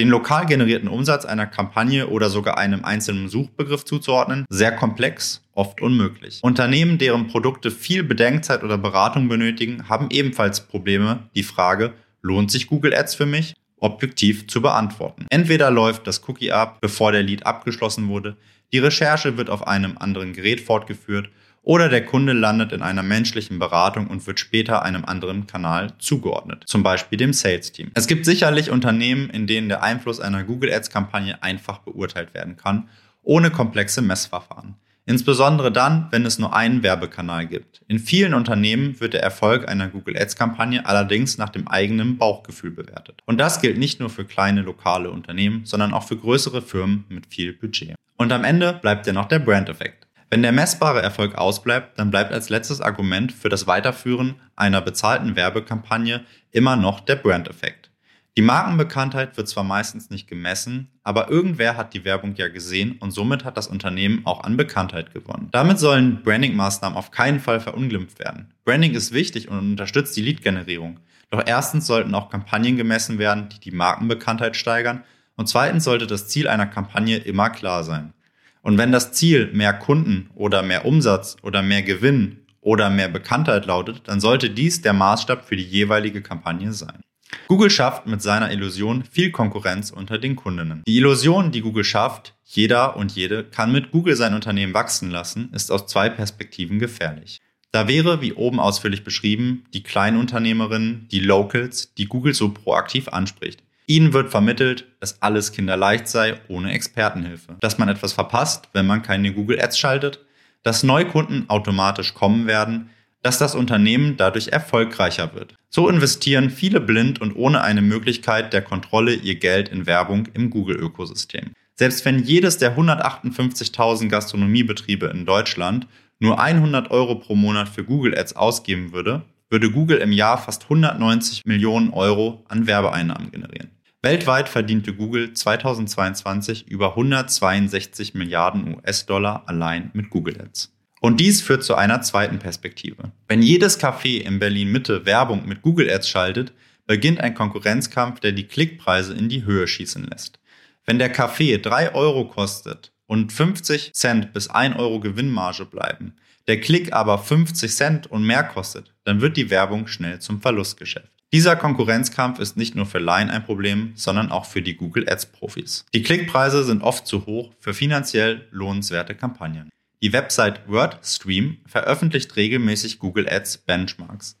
Den 0.00 0.08
lokal 0.08 0.46
generierten 0.46 0.88
Umsatz 0.88 1.24
einer 1.24 1.46
Kampagne 1.46 2.08
oder 2.08 2.28
sogar 2.28 2.58
einem 2.58 2.84
einzelnen 2.84 3.28
Suchbegriff 3.28 3.84
zuzuordnen, 3.84 4.44
sehr 4.48 4.72
komplex, 4.72 5.44
oft 5.52 5.80
unmöglich. 5.80 6.40
Unternehmen, 6.42 6.98
deren 6.98 7.28
Produkte 7.28 7.70
viel 7.70 8.02
Bedenkzeit 8.02 8.64
oder 8.64 8.78
Beratung 8.78 9.28
benötigen, 9.28 9.88
haben 9.88 10.08
ebenfalls 10.10 10.62
Probleme, 10.66 11.28
die 11.36 11.44
Frage, 11.44 11.92
lohnt 12.22 12.50
sich 12.50 12.66
Google 12.66 12.92
Ads 12.92 13.14
für 13.14 13.26
mich? 13.26 13.54
Objektiv 13.80 14.46
zu 14.46 14.62
beantworten. 14.62 15.26
Entweder 15.30 15.70
läuft 15.70 16.06
das 16.06 16.26
Cookie 16.28 16.52
ab, 16.52 16.78
bevor 16.80 17.12
der 17.12 17.22
Lead 17.22 17.46
abgeschlossen 17.46 18.08
wurde, 18.08 18.36
die 18.72 18.78
Recherche 18.78 19.36
wird 19.36 19.50
auf 19.50 19.66
einem 19.66 19.98
anderen 19.98 20.32
Gerät 20.32 20.60
fortgeführt 20.60 21.28
oder 21.62 21.88
der 21.88 22.04
Kunde 22.04 22.34
landet 22.34 22.72
in 22.72 22.82
einer 22.82 23.02
menschlichen 23.02 23.58
Beratung 23.58 24.06
und 24.06 24.26
wird 24.26 24.38
später 24.38 24.82
einem 24.82 25.04
anderen 25.04 25.46
Kanal 25.46 25.92
zugeordnet, 25.98 26.64
zum 26.66 26.82
Beispiel 26.82 27.16
dem 27.16 27.32
Sales 27.32 27.72
Team. 27.72 27.90
Es 27.94 28.06
gibt 28.06 28.26
sicherlich 28.26 28.70
Unternehmen, 28.70 29.30
in 29.30 29.46
denen 29.46 29.68
der 29.68 29.82
Einfluss 29.82 30.20
einer 30.20 30.44
Google 30.44 30.72
Ads 30.72 30.90
Kampagne 30.90 31.42
einfach 31.42 31.78
beurteilt 31.78 32.34
werden 32.34 32.56
kann, 32.56 32.88
ohne 33.22 33.50
komplexe 33.50 34.02
Messverfahren. 34.02 34.76
Insbesondere 35.06 35.70
dann, 35.70 36.08
wenn 36.10 36.24
es 36.24 36.38
nur 36.38 36.56
einen 36.56 36.82
Werbekanal 36.82 37.46
gibt. 37.46 37.82
In 37.88 37.98
vielen 37.98 38.32
Unternehmen 38.32 38.98
wird 39.00 39.12
der 39.12 39.22
Erfolg 39.22 39.68
einer 39.68 39.88
Google 39.88 40.16
Ads 40.16 40.36
Kampagne 40.36 40.86
allerdings 40.86 41.36
nach 41.36 41.50
dem 41.50 41.68
eigenen 41.68 42.16
Bauchgefühl 42.16 42.70
bewertet. 42.70 43.20
Und 43.26 43.38
das 43.38 43.60
gilt 43.60 43.76
nicht 43.76 44.00
nur 44.00 44.08
für 44.08 44.24
kleine 44.24 44.62
lokale 44.62 45.10
Unternehmen, 45.10 45.66
sondern 45.66 45.92
auch 45.92 46.04
für 46.04 46.16
größere 46.16 46.62
Firmen 46.62 47.04
mit 47.10 47.26
viel 47.26 47.52
Budget. 47.52 47.96
Und 48.16 48.32
am 48.32 48.44
Ende 48.44 48.72
bleibt 48.72 49.06
ja 49.06 49.12
noch 49.12 49.26
der 49.26 49.40
Brand-Effekt. 49.40 50.06
Wenn 50.30 50.42
der 50.42 50.52
messbare 50.52 51.02
Erfolg 51.02 51.34
ausbleibt, 51.34 51.98
dann 51.98 52.10
bleibt 52.10 52.32
als 52.32 52.48
letztes 52.48 52.80
Argument 52.80 53.30
für 53.30 53.50
das 53.50 53.66
Weiterführen 53.66 54.36
einer 54.56 54.80
bezahlten 54.80 55.36
Werbekampagne 55.36 56.24
immer 56.50 56.76
noch 56.76 57.00
der 57.00 57.16
Brand-Effekt. 57.16 57.90
Die 58.36 58.42
Markenbekanntheit 58.42 59.36
wird 59.36 59.48
zwar 59.48 59.62
meistens 59.62 60.10
nicht 60.10 60.26
gemessen, 60.26 60.88
aber 61.04 61.30
irgendwer 61.30 61.76
hat 61.76 61.94
die 61.94 62.04
Werbung 62.04 62.34
ja 62.34 62.48
gesehen 62.48 62.96
und 62.98 63.12
somit 63.12 63.44
hat 63.44 63.56
das 63.56 63.68
Unternehmen 63.68 64.22
auch 64.26 64.42
an 64.42 64.56
Bekanntheit 64.56 65.14
gewonnen. 65.14 65.50
Damit 65.52 65.78
sollen 65.78 66.20
Branding-Maßnahmen 66.24 66.98
auf 66.98 67.12
keinen 67.12 67.38
Fall 67.38 67.60
verunglimpft 67.60 68.18
werden. 68.18 68.52
Branding 68.64 68.94
ist 68.94 69.12
wichtig 69.12 69.48
und 69.48 69.58
unterstützt 69.58 70.16
die 70.16 70.22
Lead-Generierung. 70.22 70.98
Doch 71.30 71.44
erstens 71.46 71.86
sollten 71.86 72.12
auch 72.16 72.28
Kampagnen 72.28 72.76
gemessen 72.76 73.20
werden, 73.20 73.50
die 73.50 73.60
die 73.60 73.70
Markenbekanntheit 73.70 74.56
steigern 74.56 75.04
und 75.36 75.48
zweitens 75.48 75.84
sollte 75.84 76.08
das 76.08 76.26
Ziel 76.26 76.48
einer 76.48 76.66
Kampagne 76.66 77.18
immer 77.18 77.50
klar 77.50 77.84
sein. 77.84 78.14
Und 78.62 78.78
wenn 78.78 78.90
das 78.90 79.12
Ziel 79.12 79.52
mehr 79.52 79.74
Kunden 79.74 80.30
oder 80.34 80.62
mehr 80.62 80.86
Umsatz 80.86 81.36
oder 81.42 81.62
mehr 81.62 81.82
Gewinn 81.82 82.40
oder 82.60 82.90
mehr 82.90 83.08
Bekanntheit 83.08 83.66
lautet, 83.66 84.08
dann 84.08 84.20
sollte 84.20 84.50
dies 84.50 84.82
der 84.82 84.92
Maßstab 84.92 85.44
für 85.44 85.54
die 85.54 85.62
jeweilige 85.62 86.20
Kampagne 86.20 86.72
sein. 86.72 87.04
Google 87.48 87.70
schafft 87.70 88.06
mit 88.06 88.22
seiner 88.22 88.50
Illusion 88.50 89.04
viel 89.04 89.30
Konkurrenz 89.30 89.90
unter 89.90 90.18
den 90.18 90.36
Kundinnen. 90.36 90.82
Die 90.86 90.96
Illusion, 90.96 91.52
die 91.52 91.60
Google 91.60 91.84
schafft, 91.84 92.34
jeder 92.44 92.96
und 92.96 93.12
jede 93.12 93.44
kann 93.44 93.72
mit 93.72 93.90
Google 93.90 94.16
sein 94.16 94.34
Unternehmen 94.34 94.74
wachsen 94.74 95.10
lassen, 95.10 95.50
ist 95.52 95.70
aus 95.70 95.86
zwei 95.86 96.08
Perspektiven 96.08 96.78
gefährlich. 96.78 97.40
Da 97.72 97.88
wäre, 97.88 98.20
wie 98.20 98.32
oben 98.32 98.60
ausführlich 98.60 99.02
beschrieben, 99.02 99.64
die 99.74 99.82
Kleinunternehmerin, 99.82 101.08
die 101.10 101.18
Locals, 101.18 101.92
die 101.94 102.06
Google 102.06 102.32
so 102.32 102.50
proaktiv 102.50 103.08
anspricht. 103.08 103.64
Ihnen 103.86 104.12
wird 104.12 104.30
vermittelt, 104.30 104.86
dass 105.00 105.20
alles 105.20 105.52
kinderleicht 105.52 106.08
sei, 106.08 106.40
ohne 106.48 106.72
Expertenhilfe. 106.72 107.56
Dass 107.60 107.76
man 107.78 107.88
etwas 107.88 108.12
verpasst, 108.12 108.68
wenn 108.72 108.86
man 108.86 109.02
keine 109.02 109.32
Google 109.32 109.60
Ads 109.60 109.78
schaltet, 109.78 110.20
dass 110.62 110.84
Neukunden 110.84 111.50
automatisch 111.50 112.14
kommen 112.14 112.46
werden, 112.46 112.90
dass 113.24 113.38
das 113.38 113.54
Unternehmen 113.54 114.18
dadurch 114.18 114.48
erfolgreicher 114.48 115.34
wird. 115.34 115.54
So 115.70 115.88
investieren 115.88 116.50
viele 116.50 116.78
blind 116.78 117.22
und 117.22 117.34
ohne 117.34 117.62
eine 117.62 117.80
Möglichkeit 117.80 118.52
der 118.52 118.60
Kontrolle 118.60 119.14
ihr 119.14 119.36
Geld 119.36 119.70
in 119.70 119.86
Werbung 119.86 120.28
im 120.34 120.50
Google-Ökosystem. 120.50 121.52
Selbst 121.74 122.04
wenn 122.04 122.22
jedes 122.22 122.58
der 122.58 122.76
158.000 122.76 124.08
Gastronomiebetriebe 124.08 125.06
in 125.06 125.24
Deutschland 125.24 125.86
nur 126.20 126.38
100 126.38 126.90
Euro 126.90 127.14
pro 127.14 127.34
Monat 127.34 127.70
für 127.70 127.82
Google 127.82 128.16
Ads 128.16 128.36
ausgeben 128.36 128.92
würde, 128.92 129.22
würde 129.48 129.70
Google 129.70 129.98
im 129.98 130.12
Jahr 130.12 130.36
fast 130.36 130.64
190 130.64 131.46
Millionen 131.46 131.90
Euro 131.94 132.44
an 132.48 132.66
Werbeeinnahmen 132.66 133.30
generieren. 133.30 133.70
Weltweit 134.02 134.50
verdiente 134.50 134.92
Google 134.92 135.32
2022 135.32 136.68
über 136.68 136.90
162 136.90 138.12
Milliarden 138.12 138.74
US-Dollar 138.74 139.44
allein 139.46 139.90
mit 139.94 140.10
Google 140.10 140.42
Ads. 140.42 140.73
Und 141.04 141.20
dies 141.20 141.42
führt 141.42 141.62
zu 141.62 141.74
einer 141.74 142.00
zweiten 142.00 142.38
Perspektive. 142.38 143.12
Wenn 143.28 143.42
jedes 143.42 143.78
Café 143.78 144.22
in 144.22 144.38
Berlin 144.38 144.72
Mitte 144.72 145.04
Werbung 145.04 145.46
mit 145.46 145.60
Google 145.60 145.90
Ads 145.90 146.08
schaltet, 146.08 146.54
beginnt 146.86 147.20
ein 147.20 147.34
Konkurrenzkampf, 147.34 148.20
der 148.20 148.32
die 148.32 148.46
Klickpreise 148.46 149.12
in 149.12 149.28
die 149.28 149.44
Höhe 149.44 149.68
schießen 149.68 150.02
lässt. 150.04 150.38
Wenn 150.86 150.98
der 150.98 151.10
Kaffee 151.10 151.58
3 151.58 151.94
Euro 151.94 152.26
kostet 152.28 152.90
und 153.04 153.34
50 153.34 153.92
Cent 153.92 154.32
bis 154.32 154.48
1 154.48 154.76
Euro 154.76 154.98
Gewinnmarge 154.98 155.66
bleiben, 155.66 156.14
der 156.48 156.62
Klick 156.62 156.94
aber 156.94 157.18
50 157.18 157.70
Cent 157.70 158.06
und 158.06 158.24
mehr 158.24 158.42
kostet, 158.42 158.94
dann 159.04 159.20
wird 159.20 159.36
die 159.36 159.50
Werbung 159.50 159.86
schnell 159.88 160.20
zum 160.20 160.40
Verlustgeschäft. 160.40 161.10
Dieser 161.34 161.56
Konkurrenzkampf 161.56 162.38
ist 162.38 162.56
nicht 162.56 162.76
nur 162.76 162.86
für 162.86 162.98
Laien 162.98 163.28
ein 163.28 163.44
Problem, 163.44 163.92
sondern 163.94 164.30
auch 164.30 164.46
für 164.46 164.62
die 164.62 164.76
Google 164.76 165.06
Ads 165.06 165.26
Profis. 165.26 165.84
Die 165.92 166.02
Klickpreise 166.02 166.64
sind 166.64 166.80
oft 166.80 167.06
zu 167.06 167.26
hoch 167.26 167.52
für 167.60 167.74
finanziell 167.74 168.48
lohnenswerte 168.52 169.14
Kampagnen. 169.14 169.68
Die 170.04 170.12
Website 170.12 170.68
WordStream 170.68 171.56
veröffentlicht 171.64 172.36
regelmäßig 172.36 172.98
Google 172.98 173.26
Ads 173.26 173.56
Benchmarks. 173.56 174.38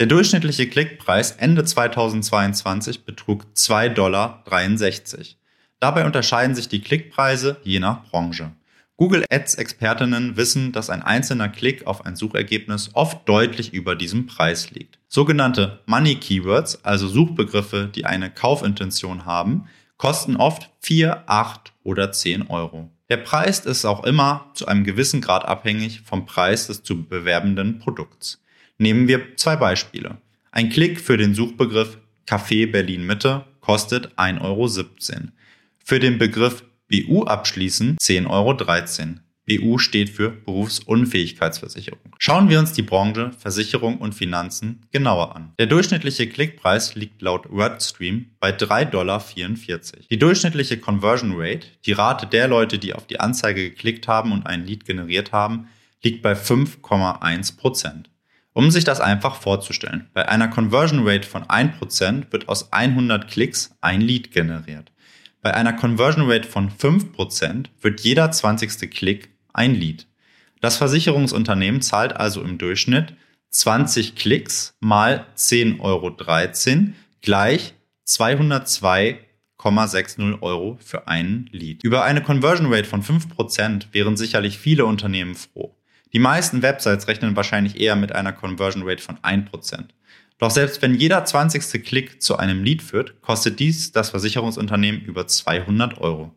Der 0.00 0.06
durchschnittliche 0.06 0.66
Klickpreis 0.70 1.32
Ende 1.32 1.64
2022 1.64 3.04
betrug 3.04 3.44
2,63 3.54 3.90
Dollar. 3.90 4.42
Dabei 5.80 6.06
unterscheiden 6.06 6.54
sich 6.54 6.68
die 6.68 6.80
Klickpreise 6.80 7.58
je 7.62 7.78
nach 7.78 8.08
Branche. 8.08 8.52
Google 8.96 9.26
Ads 9.30 9.56
Expertinnen 9.56 10.38
wissen, 10.38 10.72
dass 10.72 10.88
ein 10.88 11.02
einzelner 11.02 11.50
Klick 11.50 11.86
auf 11.86 12.06
ein 12.06 12.16
Suchergebnis 12.16 12.88
oft 12.94 13.28
deutlich 13.28 13.74
über 13.74 13.94
diesem 13.94 14.24
Preis 14.24 14.70
liegt. 14.70 14.98
Sogenannte 15.08 15.80
Money 15.84 16.14
Keywords, 16.14 16.86
also 16.86 17.06
Suchbegriffe, 17.06 17.90
die 17.94 18.06
eine 18.06 18.30
Kaufintention 18.30 19.26
haben, 19.26 19.68
kosten 19.98 20.36
oft 20.36 20.70
4, 20.80 21.24
8 21.26 21.74
oder 21.82 22.12
10 22.12 22.48
Euro. 22.48 22.90
Der 23.12 23.18
Preis 23.18 23.58
ist 23.66 23.84
auch 23.84 24.04
immer 24.04 24.50
zu 24.54 24.66
einem 24.66 24.84
gewissen 24.84 25.20
Grad 25.20 25.44
abhängig 25.44 26.00
vom 26.02 26.24
Preis 26.24 26.68
des 26.68 26.82
zu 26.82 27.04
bewerbenden 27.04 27.78
Produkts. 27.78 28.42
Nehmen 28.78 29.06
wir 29.06 29.36
zwei 29.36 29.54
Beispiele. 29.54 30.16
Ein 30.50 30.70
Klick 30.70 30.98
für 30.98 31.18
den 31.18 31.34
Suchbegriff 31.34 31.98
Café 32.26 32.72
Berlin 32.72 33.04
Mitte 33.04 33.44
kostet 33.60 34.18
1,17 34.18 34.40
Euro. 34.40 34.66
Für 35.84 36.00
den 36.00 36.16
Begriff 36.16 36.64
BU 36.90 37.24
abschließen 37.24 37.98
10,13 37.98 38.30
Euro. 38.30 39.20
BU 39.46 39.78
steht 39.78 40.10
für 40.10 40.30
Berufsunfähigkeitsversicherung. 40.30 42.14
Schauen 42.18 42.48
wir 42.48 42.60
uns 42.60 42.72
die 42.72 42.82
Branche 42.82 43.32
Versicherung 43.36 43.98
und 43.98 44.14
Finanzen 44.14 44.86
genauer 44.92 45.34
an. 45.34 45.52
Der 45.58 45.66
durchschnittliche 45.66 46.28
Klickpreis 46.28 46.94
liegt 46.94 47.20
laut 47.22 47.50
WordStream 47.50 48.26
bei 48.38 48.50
3,44 48.50 48.90
Dollar. 48.90 49.24
Die 50.10 50.18
durchschnittliche 50.18 50.78
Conversion 50.78 51.32
Rate, 51.34 51.66
die 51.84 51.92
Rate 51.92 52.26
der 52.26 52.46
Leute, 52.46 52.78
die 52.78 52.94
auf 52.94 53.06
die 53.06 53.18
Anzeige 53.18 53.70
geklickt 53.70 54.06
haben 54.06 54.30
und 54.30 54.46
ein 54.46 54.64
Lead 54.64 54.84
generiert 54.84 55.32
haben, 55.32 55.66
liegt 56.02 56.22
bei 56.22 56.34
5,1 56.34 57.56
Prozent. 57.56 58.10
Um 58.54 58.70
sich 58.70 58.84
das 58.84 59.00
einfach 59.00 59.36
vorzustellen, 59.36 60.10
bei 60.12 60.28
einer 60.28 60.46
Conversion 60.46 61.08
Rate 61.08 61.26
von 61.26 61.44
1% 61.44 62.30
wird 62.30 62.48
aus 62.48 62.72
100 62.72 63.28
Klicks 63.28 63.74
ein 63.80 64.02
Lead 64.02 64.30
generiert. 64.30 64.91
Bei 65.42 65.52
einer 65.54 65.72
Conversion 65.72 66.30
Rate 66.30 66.46
von 66.48 66.70
5% 66.70 67.66
wird 67.80 68.00
jeder 68.00 68.30
20. 68.30 68.88
Klick 68.92 69.30
ein 69.52 69.74
Lead. 69.74 70.06
Das 70.60 70.76
Versicherungsunternehmen 70.76 71.82
zahlt 71.82 72.14
also 72.14 72.42
im 72.42 72.58
Durchschnitt 72.58 73.16
20 73.50 74.14
Klicks 74.14 74.76
mal 74.78 75.26
10,13 75.36 75.80
Euro 75.80 76.16
gleich 77.22 77.74
202,60 78.06 80.42
Euro 80.42 80.78
für 80.80 81.08
einen 81.08 81.48
Lead. 81.50 81.82
Über 81.82 82.04
eine 82.04 82.22
Conversion 82.22 82.72
Rate 82.72 82.88
von 82.88 83.02
5% 83.02 83.86
wären 83.90 84.16
sicherlich 84.16 84.58
viele 84.58 84.86
Unternehmen 84.86 85.34
froh. 85.34 85.74
Die 86.12 86.20
meisten 86.20 86.62
Websites 86.62 87.08
rechnen 87.08 87.34
wahrscheinlich 87.34 87.80
eher 87.80 87.96
mit 87.96 88.14
einer 88.14 88.32
Conversion 88.32 88.84
Rate 88.86 89.02
von 89.02 89.18
1%. 89.18 89.86
Doch 90.42 90.50
selbst 90.50 90.82
wenn 90.82 90.96
jeder 90.96 91.24
20. 91.24 91.84
Klick 91.84 92.20
zu 92.20 92.36
einem 92.36 92.64
Lead 92.64 92.82
führt, 92.82 93.22
kostet 93.22 93.60
dies 93.60 93.92
das 93.92 94.10
Versicherungsunternehmen 94.10 95.00
über 95.02 95.28
200 95.28 95.98
Euro. 95.98 96.34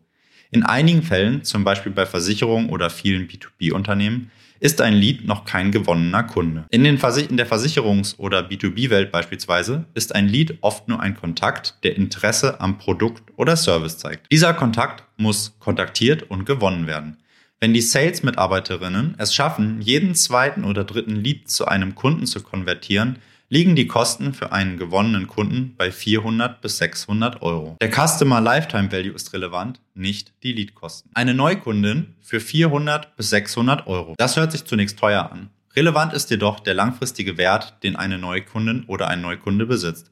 In 0.52 0.62
einigen 0.62 1.02
Fällen, 1.02 1.42
zum 1.42 1.64
Beispiel 1.64 1.90
bei 1.90 2.06
Versicherungen 2.06 2.70
oder 2.70 2.88
vielen 2.88 3.26
B2B-Unternehmen, 3.26 4.30
ist 4.60 4.80
ein 4.80 4.94
Lead 4.94 5.26
noch 5.26 5.44
kein 5.44 5.72
gewonnener 5.72 6.22
Kunde. 6.22 6.66
In, 6.70 6.84
in 6.84 6.96
der 7.36 7.48
Versicherungs- 7.48 8.16
oder 8.16 8.48
B2B-Welt 8.48 9.10
beispielsweise 9.10 9.86
ist 9.94 10.14
ein 10.14 10.28
Lead 10.28 10.58
oft 10.60 10.86
nur 10.86 11.00
ein 11.00 11.16
Kontakt, 11.16 11.74
der 11.82 11.96
Interesse 11.96 12.60
am 12.60 12.78
Produkt 12.78 13.32
oder 13.34 13.56
Service 13.56 13.98
zeigt. 13.98 14.30
Dieser 14.30 14.54
Kontakt 14.54 15.02
muss 15.16 15.56
kontaktiert 15.58 16.30
und 16.30 16.46
gewonnen 16.46 16.86
werden. 16.86 17.16
Wenn 17.58 17.74
die 17.74 17.80
Sales-Mitarbeiterinnen 17.80 19.16
es 19.18 19.34
schaffen, 19.34 19.80
jeden 19.80 20.14
zweiten 20.14 20.62
oder 20.62 20.84
dritten 20.84 21.16
Lead 21.16 21.50
zu 21.50 21.66
einem 21.66 21.96
Kunden 21.96 22.26
zu 22.26 22.40
konvertieren, 22.40 23.18
liegen 23.48 23.76
die 23.76 23.86
Kosten 23.86 24.34
für 24.34 24.52
einen 24.52 24.76
gewonnenen 24.76 25.26
Kunden 25.26 25.74
bei 25.76 25.90
400 25.90 26.60
bis 26.60 26.78
600 26.78 27.42
Euro. 27.42 27.76
Der 27.80 27.90
Customer 27.90 28.40
Lifetime 28.40 28.90
Value 28.90 29.12
ist 29.12 29.32
relevant, 29.32 29.80
nicht 29.94 30.32
die 30.42 30.52
Leadkosten. 30.52 31.10
Eine 31.14 31.34
Neukundin 31.34 32.14
für 32.20 32.40
400 32.40 33.16
bis 33.16 33.30
600 33.30 33.86
Euro. 33.86 34.14
Das 34.18 34.36
hört 34.36 34.52
sich 34.52 34.64
zunächst 34.64 34.98
teuer 34.98 35.30
an. 35.30 35.50
Relevant 35.76 36.12
ist 36.12 36.30
jedoch 36.30 36.60
der 36.60 36.74
langfristige 36.74 37.36
Wert, 37.36 37.82
den 37.82 37.96
eine 37.96 38.18
Neukundin 38.18 38.84
oder 38.86 39.08
ein 39.08 39.20
Neukunde 39.20 39.66
besitzt. 39.66 40.10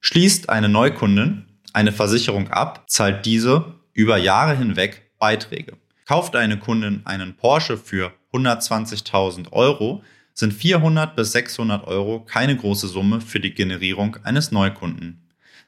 Schließt 0.00 0.48
eine 0.48 0.68
Neukundin 0.68 1.46
eine 1.72 1.92
Versicherung 1.92 2.48
ab, 2.48 2.84
zahlt 2.86 3.26
diese 3.26 3.74
über 3.92 4.16
Jahre 4.16 4.56
hinweg 4.56 5.10
Beiträge. 5.18 5.76
Kauft 6.06 6.34
eine 6.36 6.58
Kundin 6.58 7.02
einen 7.04 7.34
Porsche 7.34 7.76
für 7.76 8.12
120.000 8.32 9.52
Euro, 9.52 10.02
sind 10.38 10.52
400 10.52 11.16
bis 11.16 11.32
600 11.32 11.86
Euro 11.86 12.20
keine 12.20 12.56
große 12.56 12.88
Summe 12.88 13.20
für 13.20 13.40
die 13.40 13.54
Generierung 13.54 14.18
eines 14.22 14.52
Neukunden. 14.52 15.22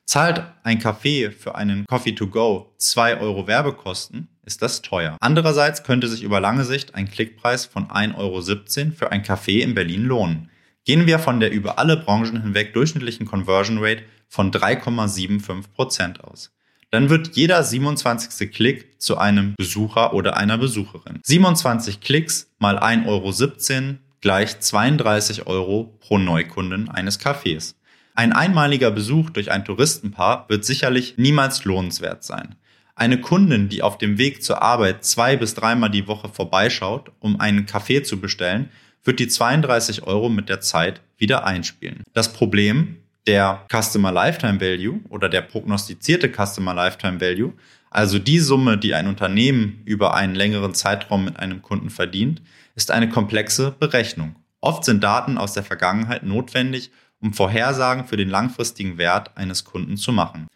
Zahlt 0.04 0.42
ein 0.62 0.80
Café 0.80 1.30
für 1.30 1.54
einen 1.54 1.84
Coffee 1.86 2.12
to 2.12 2.28
go 2.28 2.72
2 2.78 3.18
Euro 3.18 3.46
Werbekosten, 3.46 4.28
ist 4.44 4.62
das 4.62 4.82
teuer. 4.82 5.16
Andererseits 5.20 5.82
könnte 5.82 6.08
sich 6.08 6.22
über 6.22 6.40
lange 6.40 6.64
Sicht 6.64 6.94
ein 6.94 7.10
Klickpreis 7.10 7.66
von 7.66 7.88
1,17 7.88 8.16
Euro 8.16 8.94
für 8.94 9.10
ein 9.10 9.22
Café 9.22 9.60
in 9.60 9.74
Berlin 9.74 10.04
lohnen. 10.04 10.50
Gehen 10.84 11.06
wir 11.06 11.18
von 11.18 11.40
der 11.40 11.50
über 11.50 11.78
alle 11.78 11.96
Branchen 11.96 12.42
hinweg 12.42 12.72
durchschnittlichen 12.72 13.26
Conversion 13.26 13.78
Rate 13.78 14.02
von 14.28 14.50
3,75% 14.50 16.20
aus. 16.20 16.50
Dann 16.90 17.10
wird 17.10 17.36
jeder 17.36 17.62
27. 17.62 18.50
Klick 18.50 19.00
zu 19.00 19.18
einem 19.18 19.54
Besucher 19.56 20.14
oder 20.14 20.38
einer 20.38 20.56
Besucherin. 20.56 21.20
27 21.22 22.00
Klicks 22.00 22.50
mal 22.58 22.78
1,17 22.78 23.06
Euro 23.06 23.98
gleich 24.20 24.60
32 24.60 25.46
Euro 25.46 25.96
pro 26.00 26.18
Neukunden 26.18 26.88
eines 26.88 27.20
Cafés. 27.20 27.74
Ein 28.14 28.32
einmaliger 28.32 28.90
Besuch 28.90 29.30
durch 29.30 29.50
ein 29.50 29.64
Touristenpaar 29.64 30.46
wird 30.48 30.64
sicherlich 30.64 31.18
niemals 31.18 31.64
lohnenswert 31.64 32.24
sein. 32.24 32.56
Eine 32.96 33.20
Kundin, 33.20 33.68
die 33.68 33.82
auf 33.82 33.96
dem 33.96 34.18
Weg 34.18 34.42
zur 34.42 34.60
Arbeit 34.60 35.04
zwei 35.04 35.36
bis 35.36 35.54
dreimal 35.54 35.88
die 35.88 36.08
Woche 36.08 36.28
vorbeischaut, 36.28 37.12
um 37.20 37.38
einen 37.38 37.64
Kaffee 37.64 38.02
zu 38.02 38.20
bestellen, 38.20 38.70
wird 39.04 39.20
die 39.20 39.28
32 39.28 40.02
Euro 40.02 40.28
mit 40.28 40.48
der 40.48 40.60
Zeit 40.60 41.00
wieder 41.16 41.46
einspielen. 41.46 42.02
Das 42.12 42.32
Problem, 42.32 42.96
der 43.28 43.64
Customer 43.70 44.10
Lifetime 44.10 44.60
Value 44.60 45.00
oder 45.10 45.28
der 45.28 45.42
prognostizierte 45.42 46.28
Customer 46.28 46.74
Lifetime 46.74 47.20
Value, 47.20 47.52
also 47.90 48.18
die 48.18 48.40
Summe, 48.40 48.78
die 48.78 48.94
ein 48.94 49.06
Unternehmen 49.06 49.82
über 49.84 50.14
einen 50.14 50.34
längeren 50.34 50.74
Zeitraum 50.74 51.24
mit 51.24 51.38
einem 51.38 51.62
Kunden 51.62 51.90
verdient, 51.90 52.42
ist 52.78 52.92
eine 52.92 53.08
komplexe 53.08 53.72
Berechnung. 53.72 54.36
Oft 54.60 54.84
sind 54.84 55.02
Daten 55.02 55.36
aus 55.36 55.52
der 55.52 55.64
Vergangenheit 55.64 56.22
notwendig, 56.22 56.92
um 57.20 57.34
Vorhersagen 57.34 58.04
für 58.04 58.16
den 58.16 58.28
langfristigen 58.28 58.98
Wert 58.98 59.36
eines 59.36 59.64
Kunden 59.64 59.96
zu 59.96 60.12
machen. 60.12 60.46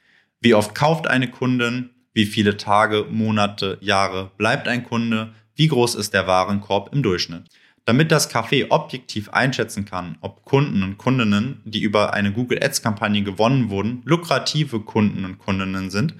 Wie 0.40 0.54
oft 0.54 0.72
kauft 0.72 1.08
eine 1.08 1.28
Kundin? 1.28 1.90
Wie 2.14 2.26
viele 2.26 2.56
Tage, 2.56 3.06
Monate, 3.10 3.76
Jahre 3.80 4.30
bleibt 4.36 4.68
ein 4.68 4.84
Kunde? 4.84 5.32
Wie 5.56 5.66
groß 5.66 5.96
ist 5.96 6.14
der 6.14 6.28
Warenkorb 6.28 6.94
im 6.94 7.02
Durchschnitt? 7.02 7.48
Damit 7.86 8.12
das 8.12 8.32
Café 8.32 8.70
objektiv 8.70 9.30
einschätzen 9.30 9.84
kann, 9.84 10.16
ob 10.20 10.44
Kunden 10.44 10.84
und 10.84 10.98
Kundinnen, 10.98 11.60
die 11.64 11.82
über 11.82 12.14
eine 12.14 12.32
Google 12.32 12.62
Ads 12.62 12.82
Kampagne 12.82 13.24
gewonnen 13.24 13.68
wurden, 13.68 14.02
lukrative 14.04 14.78
Kunden 14.78 15.24
und 15.24 15.40
Kundinnen 15.40 15.90
sind, 15.90 16.14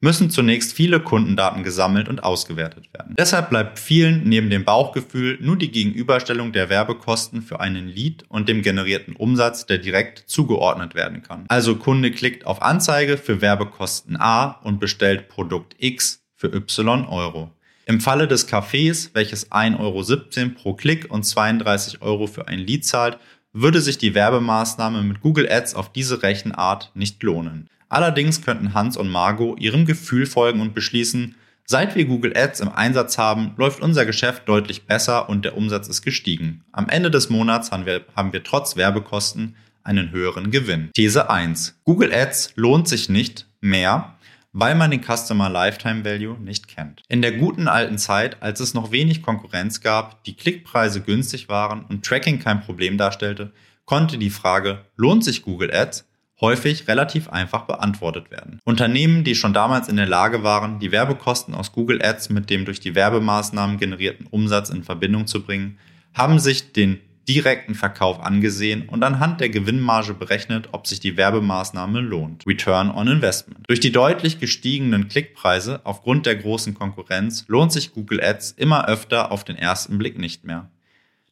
müssen 0.00 0.30
zunächst 0.30 0.72
viele 0.72 1.00
Kundendaten 1.00 1.62
gesammelt 1.62 2.08
und 2.08 2.24
ausgewertet 2.24 2.92
werden. 2.92 3.14
Deshalb 3.18 3.50
bleibt 3.50 3.78
vielen 3.78 4.24
neben 4.24 4.48
dem 4.48 4.64
Bauchgefühl 4.64 5.38
nur 5.40 5.56
die 5.56 5.70
Gegenüberstellung 5.70 6.52
der 6.52 6.70
Werbekosten 6.70 7.42
für 7.42 7.60
einen 7.60 7.86
Lead 7.86 8.24
und 8.28 8.48
dem 8.48 8.62
generierten 8.62 9.14
Umsatz, 9.14 9.66
der 9.66 9.78
direkt 9.78 10.24
zugeordnet 10.26 10.94
werden 10.94 11.22
kann. 11.22 11.44
Also 11.48 11.76
Kunde 11.76 12.10
klickt 12.10 12.46
auf 12.46 12.62
Anzeige 12.62 13.18
für 13.18 13.42
Werbekosten 13.42 14.16
A 14.18 14.60
und 14.62 14.80
bestellt 14.80 15.28
Produkt 15.28 15.76
X 15.78 16.24
für 16.34 16.54
Y 16.54 17.06
Euro. 17.06 17.50
Im 17.84 18.00
Falle 18.00 18.28
des 18.28 18.48
Cafés, 18.48 19.10
welches 19.14 19.50
1,17 19.50 19.80
Euro 19.80 20.54
pro 20.54 20.74
Klick 20.74 21.10
und 21.10 21.24
32 21.24 22.00
Euro 22.02 22.26
für 22.26 22.48
ein 22.48 22.60
Lead 22.60 22.86
zahlt, 22.86 23.18
würde 23.52 23.80
sich 23.80 23.98
die 23.98 24.14
Werbemaßnahme 24.14 25.02
mit 25.02 25.20
Google 25.20 25.50
Ads 25.50 25.74
auf 25.74 25.92
diese 25.92 26.22
Rechenart 26.22 26.92
nicht 26.94 27.22
lohnen. 27.22 27.68
Allerdings 27.90 28.40
könnten 28.40 28.72
Hans 28.72 28.96
und 28.96 29.10
Margot 29.10 29.60
ihrem 29.60 29.84
Gefühl 29.84 30.24
folgen 30.24 30.60
und 30.60 30.74
beschließen, 30.74 31.34
seit 31.66 31.96
wir 31.96 32.06
Google 32.06 32.36
Ads 32.36 32.60
im 32.60 32.70
Einsatz 32.70 33.18
haben, 33.18 33.52
läuft 33.56 33.82
unser 33.82 34.06
Geschäft 34.06 34.48
deutlich 34.48 34.86
besser 34.86 35.28
und 35.28 35.44
der 35.44 35.56
Umsatz 35.56 35.88
ist 35.88 36.02
gestiegen. 36.02 36.64
Am 36.72 36.88
Ende 36.88 37.10
des 37.10 37.28
Monats 37.28 37.72
haben 37.72 37.86
wir, 37.86 38.06
haben 38.16 38.32
wir 38.32 38.44
trotz 38.44 38.76
Werbekosten 38.76 39.56
einen 39.82 40.12
höheren 40.12 40.50
Gewinn. 40.50 40.90
These 40.94 41.28
1. 41.28 41.80
Google 41.84 42.14
Ads 42.14 42.52
lohnt 42.54 42.86
sich 42.86 43.08
nicht 43.08 43.46
mehr, 43.60 44.14
weil 44.52 44.74
man 44.74 44.90
den 44.90 45.02
Customer 45.02 45.48
Lifetime 45.48 46.04
Value 46.04 46.38
nicht 46.38 46.68
kennt. 46.68 47.02
In 47.08 47.22
der 47.22 47.32
guten 47.32 47.66
alten 47.66 47.98
Zeit, 47.98 48.40
als 48.40 48.60
es 48.60 48.74
noch 48.74 48.92
wenig 48.92 49.22
Konkurrenz 49.22 49.80
gab, 49.80 50.22
die 50.24 50.36
Klickpreise 50.36 51.00
günstig 51.00 51.48
waren 51.48 51.84
und 51.84 52.04
Tracking 52.04 52.38
kein 52.38 52.60
Problem 52.60 52.98
darstellte, 52.98 53.52
konnte 53.84 54.18
die 54.18 54.30
Frage, 54.30 54.84
lohnt 54.96 55.24
sich 55.24 55.42
Google 55.42 55.74
Ads, 55.74 56.06
häufig 56.40 56.88
relativ 56.88 57.28
einfach 57.28 57.62
beantwortet 57.62 58.30
werden. 58.30 58.58
Unternehmen, 58.64 59.24
die 59.24 59.34
schon 59.34 59.52
damals 59.52 59.88
in 59.88 59.96
der 59.96 60.06
Lage 60.06 60.42
waren, 60.42 60.78
die 60.78 60.92
Werbekosten 60.92 61.54
aus 61.54 61.72
Google 61.72 62.02
Ads 62.02 62.30
mit 62.30 62.50
dem 62.50 62.64
durch 62.64 62.80
die 62.80 62.94
Werbemaßnahmen 62.94 63.78
generierten 63.78 64.26
Umsatz 64.26 64.70
in 64.70 64.84
Verbindung 64.84 65.26
zu 65.26 65.42
bringen, 65.42 65.78
haben 66.14 66.38
sich 66.38 66.72
den 66.72 67.00
direkten 67.28 67.76
Verkauf 67.76 68.20
angesehen 68.20 68.88
und 68.88 69.04
anhand 69.04 69.40
der 69.40 69.50
Gewinnmarge 69.50 70.14
berechnet, 70.14 70.70
ob 70.72 70.88
sich 70.88 70.98
die 70.98 71.16
Werbemaßnahme 71.16 72.00
lohnt. 72.00 72.44
Return 72.46 72.90
on 72.90 73.06
Investment. 73.06 73.60
Durch 73.68 73.78
die 73.78 73.92
deutlich 73.92 74.40
gestiegenen 74.40 75.06
Klickpreise 75.06 75.80
aufgrund 75.84 76.26
der 76.26 76.36
großen 76.36 76.74
Konkurrenz 76.74 77.44
lohnt 77.46 77.70
sich 77.72 77.92
Google 77.92 78.20
Ads 78.20 78.52
immer 78.52 78.88
öfter 78.88 79.30
auf 79.30 79.44
den 79.44 79.56
ersten 79.56 79.96
Blick 79.98 80.18
nicht 80.18 80.44
mehr. 80.44 80.70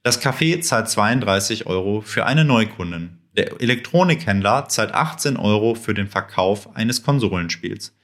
Das 0.04 0.22
Café 0.22 0.60
zahlt 0.60 0.88
32 0.88 1.66
Euro 1.66 2.00
für 2.00 2.24
eine 2.24 2.44
Neukundin. 2.44 3.17
Der 3.38 3.60
Elektronikhändler 3.60 4.68
zahlt 4.68 4.92
18 4.92 5.36
Euro 5.36 5.76
für 5.76 5.94
den 5.94 6.08
Verkauf 6.08 6.74
eines 6.74 7.04
Konsolenspiels. 7.04 7.94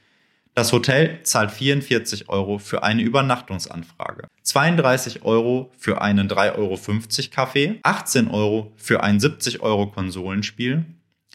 Das 0.54 0.72
Hotel 0.72 1.18
zahlt 1.24 1.50
44 1.50 2.28
Euro 2.28 2.58
für 2.58 2.84
eine 2.84 3.02
Übernachtungsanfrage, 3.02 4.28
32 4.42 5.24
Euro 5.24 5.72
für 5.76 6.00
einen 6.00 6.28
3,50 6.28 6.54
Euro 6.56 6.78
Kaffee, 7.32 7.80
18 7.82 8.28
Euro 8.28 8.72
für 8.76 9.02
ein 9.02 9.18
70 9.18 9.60
Euro 9.60 9.88
Konsolenspiel, 9.88 10.84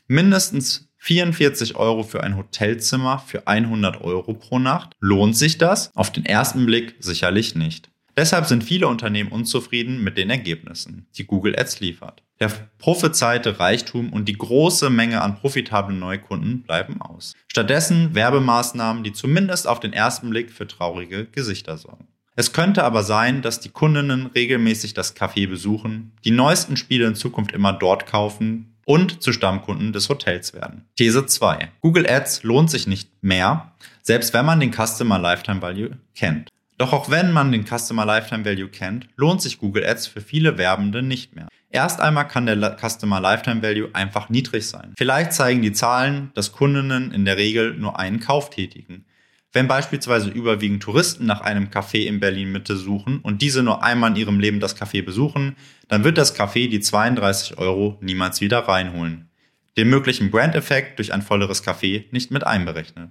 mindestens 0.07 0.87
44 0.99 1.75
Euro 1.75 2.03
für 2.03 2.23
ein 2.23 2.37
Hotelzimmer 2.37 3.19
für 3.19 3.47
100 3.47 3.99
Euro 3.99 4.33
pro 4.33 4.59
Nacht. 4.59 4.93
Lohnt 5.01 5.35
sich 5.35 5.57
das? 5.57 5.91
Auf 5.93 6.09
den 6.09 6.25
ersten 6.25 6.65
Blick 6.65 6.95
sicherlich 6.99 7.53
nicht. 7.53 7.89
Deshalb 8.15 8.45
sind 8.45 8.63
viele 8.63 8.87
Unternehmen 8.87 9.33
unzufrieden 9.33 10.01
mit 10.01 10.17
den 10.17 10.29
Ergebnissen, 10.29 11.07
die 11.17 11.25
Google 11.25 11.59
Ads 11.59 11.81
liefert. 11.81 12.23
Der 12.39 12.51
prophezeite 12.77 13.59
Reichtum 13.59 14.13
und 14.13 14.25
die 14.29 14.37
große 14.37 14.89
Menge 14.89 15.21
an 15.21 15.35
profitablen 15.35 15.99
Neukunden 15.99 16.63
bleiben 16.63 17.01
aus. 17.01 17.33
Stattdessen 17.47 18.15
Werbemaßnahmen, 18.15 19.03
die 19.03 19.11
zumindest 19.11 19.67
auf 19.67 19.81
den 19.81 19.91
ersten 19.91 20.29
Blick 20.29 20.51
für 20.51 20.65
traurige 20.65 21.25
Gesichter 21.25 21.77
sorgen. 21.77 22.07
Es 22.37 22.53
könnte 22.53 22.85
aber 22.85 23.03
sein, 23.03 23.41
dass 23.41 23.59
die 23.59 23.67
Kundinnen 23.67 24.27
regelmäßig 24.27 24.93
das 24.93 25.17
Café 25.17 25.49
besuchen, 25.49 26.13
die 26.23 26.31
neuesten 26.31 26.77
Spiele 26.77 27.05
in 27.05 27.15
Zukunft 27.15 27.51
immer 27.51 27.73
dort 27.73 28.05
kaufen 28.05 28.77
und 28.85 29.21
zu 29.21 29.33
Stammkunden 29.33 29.91
des 29.91 30.07
Hotels 30.07 30.53
werden. 30.53 30.85
These 30.95 31.25
2. 31.25 31.69
Google 31.81 32.09
Ads 32.09 32.43
lohnt 32.43 32.71
sich 32.71 32.87
nicht 32.87 33.09
mehr, 33.21 33.73
selbst 34.01 34.33
wenn 34.33 34.45
man 34.45 34.61
den 34.61 34.71
Customer 34.71 35.19
Lifetime 35.19 35.61
Value 35.61 35.97
kennt. 36.15 36.49
Doch 36.79 36.93
auch 36.93 37.09
wenn 37.09 37.33
man 37.33 37.51
den 37.51 37.65
Customer 37.65 38.05
Lifetime 38.05 38.45
Value 38.45 38.69
kennt, 38.69 39.09
lohnt 39.17 39.41
sich 39.41 39.57
Google 39.57 39.85
Ads 39.85 40.07
für 40.07 40.21
viele 40.21 40.57
Werbende 40.57 41.03
nicht 41.03 41.35
mehr. 41.35 41.49
Erst 41.69 41.99
einmal 41.99 42.25
kann 42.25 42.45
der 42.45 42.77
Customer 42.77 43.19
Lifetime 43.19 43.61
Value 43.61 43.89
einfach 43.91 44.29
niedrig 44.29 44.65
sein. 44.65 44.93
Vielleicht 44.97 45.33
zeigen 45.33 45.61
die 45.61 45.73
Zahlen, 45.73 46.31
dass 46.35 46.53
Kundinnen 46.53 47.11
in 47.11 47.25
der 47.25 47.35
Regel 47.35 47.73
nur 47.73 47.99
einen 47.99 48.21
Kauf 48.21 48.49
tätigen. 48.49 49.05
Wenn 49.51 49.67
beispielsweise 49.67 50.29
überwiegend 50.29 50.81
Touristen 50.81 51.25
nach 51.25 51.41
einem 51.41 51.65
Café 51.65 52.05
in 52.05 52.21
Berlin 52.21 52.53
Mitte 52.53 52.77
suchen 52.77 53.19
und 53.19 53.41
diese 53.41 53.61
nur 53.61 53.83
einmal 53.83 54.11
in 54.11 54.15
ihrem 54.15 54.39
Leben 54.39 54.61
das 54.61 54.79
Café 54.79 55.03
besuchen, 55.03 55.57
dann 55.89 56.05
wird 56.05 56.17
das 56.17 56.33
Café 56.33 56.69
die 56.69 56.79
32 56.79 57.57
Euro 57.57 57.97
niemals 57.99 58.39
wieder 58.39 58.59
reinholen. 58.59 59.29
Den 59.75 59.89
möglichen 59.89 60.31
Brand-Effekt 60.31 60.97
durch 60.97 61.13
ein 61.13 61.23
volleres 61.23 61.61
Café 61.61 62.05
nicht 62.11 62.31
mit 62.31 62.47
einberechnet. 62.47 63.09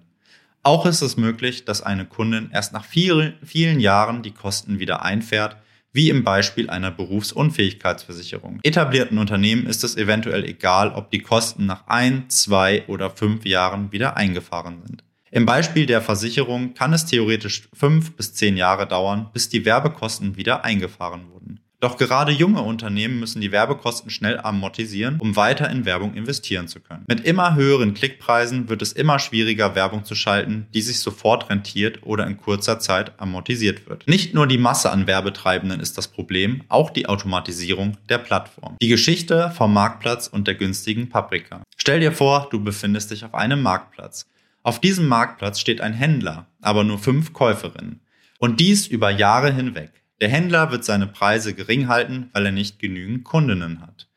Auch 0.68 0.84
ist 0.84 1.00
es 1.00 1.16
möglich, 1.16 1.64
dass 1.64 1.80
eine 1.80 2.04
Kundin 2.04 2.50
erst 2.52 2.74
nach 2.74 2.84
vielen, 2.84 3.32
vielen 3.42 3.80
Jahren 3.80 4.22
die 4.22 4.32
Kosten 4.32 4.78
wieder 4.78 5.02
einfährt, 5.02 5.56
wie 5.94 6.10
im 6.10 6.24
Beispiel 6.24 6.68
einer 6.68 6.90
Berufsunfähigkeitsversicherung. 6.90 8.60
Etablierten 8.62 9.16
Unternehmen 9.16 9.64
ist 9.64 9.82
es 9.82 9.96
eventuell 9.96 10.44
egal, 10.44 10.92
ob 10.92 11.10
die 11.10 11.20
Kosten 11.20 11.64
nach 11.64 11.86
ein, 11.86 12.28
zwei 12.28 12.86
oder 12.86 13.08
fünf 13.08 13.46
Jahren 13.46 13.92
wieder 13.92 14.18
eingefahren 14.18 14.82
sind. 14.84 15.04
Im 15.30 15.46
Beispiel 15.46 15.86
der 15.86 16.02
Versicherung 16.02 16.74
kann 16.74 16.92
es 16.92 17.06
theoretisch 17.06 17.70
fünf 17.72 18.14
bis 18.14 18.34
zehn 18.34 18.58
Jahre 18.58 18.86
dauern, 18.86 19.30
bis 19.32 19.48
die 19.48 19.64
Werbekosten 19.64 20.36
wieder 20.36 20.66
eingefahren 20.66 21.30
wurden. 21.30 21.60
Doch 21.80 21.96
gerade 21.96 22.32
junge 22.32 22.62
Unternehmen 22.62 23.20
müssen 23.20 23.40
die 23.40 23.52
Werbekosten 23.52 24.10
schnell 24.10 24.40
amortisieren, 24.40 25.20
um 25.20 25.36
weiter 25.36 25.70
in 25.70 25.84
Werbung 25.84 26.14
investieren 26.14 26.66
zu 26.66 26.80
können. 26.80 27.04
Mit 27.06 27.20
immer 27.20 27.54
höheren 27.54 27.94
Klickpreisen 27.94 28.68
wird 28.68 28.82
es 28.82 28.92
immer 28.92 29.20
schwieriger, 29.20 29.76
Werbung 29.76 30.04
zu 30.04 30.16
schalten, 30.16 30.66
die 30.74 30.82
sich 30.82 30.98
sofort 30.98 31.50
rentiert 31.50 32.00
oder 32.02 32.26
in 32.26 32.36
kurzer 32.36 32.80
Zeit 32.80 33.12
amortisiert 33.20 33.88
wird. 33.88 34.08
Nicht 34.08 34.34
nur 34.34 34.48
die 34.48 34.58
Masse 34.58 34.90
an 34.90 35.06
Werbetreibenden 35.06 35.78
ist 35.78 35.96
das 35.96 36.08
Problem, 36.08 36.64
auch 36.68 36.90
die 36.90 37.06
Automatisierung 37.06 37.96
der 38.08 38.18
Plattform. 38.18 38.76
Die 38.82 38.88
Geschichte 38.88 39.52
vom 39.56 39.72
Marktplatz 39.72 40.26
und 40.26 40.48
der 40.48 40.56
günstigen 40.56 41.08
Paprika. 41.08 41.62
Stell 41.76 42.00
dir 42.00 42.10
vor, 42.10 42.48
du 42.50 42.62
befindest 42.62 43.12
dich 43.12 43.24
auf 43.24 43.34
einem 43.34 43.62
Marktplatz. 43.62 44.26
Auf 44.64 44.80
diesem 44.80 45.06
Marktplatz 45.06 45.60
steht 45.60 45.80
ein 45.80 45.92
Händler, 45.92 46.46
aber 46.60 46.82
nur 46.82 46.98
fünf 46.98 47.32
Käuferinnen. 47.32 48.00
Und 48.40 48.58
dies 48.58 48.88
über 48.88 49.10
Jahre 49.10 49.52
hinweg. 49.52 49.92
Der 50.20 50.28
Händler 50.28 50.72
wird 50.72 50.84
seine 50.84 51.06
Preise 51.06 51.54
gering 51.54 51.86
halten, 51.86 52.30
weil 52.32 52.46
er 52.46 52.52
nicht 52.52 52.80
genügend 52.80 53.24
Kundinnen 53.24 53.80
hat. 53.80 54.08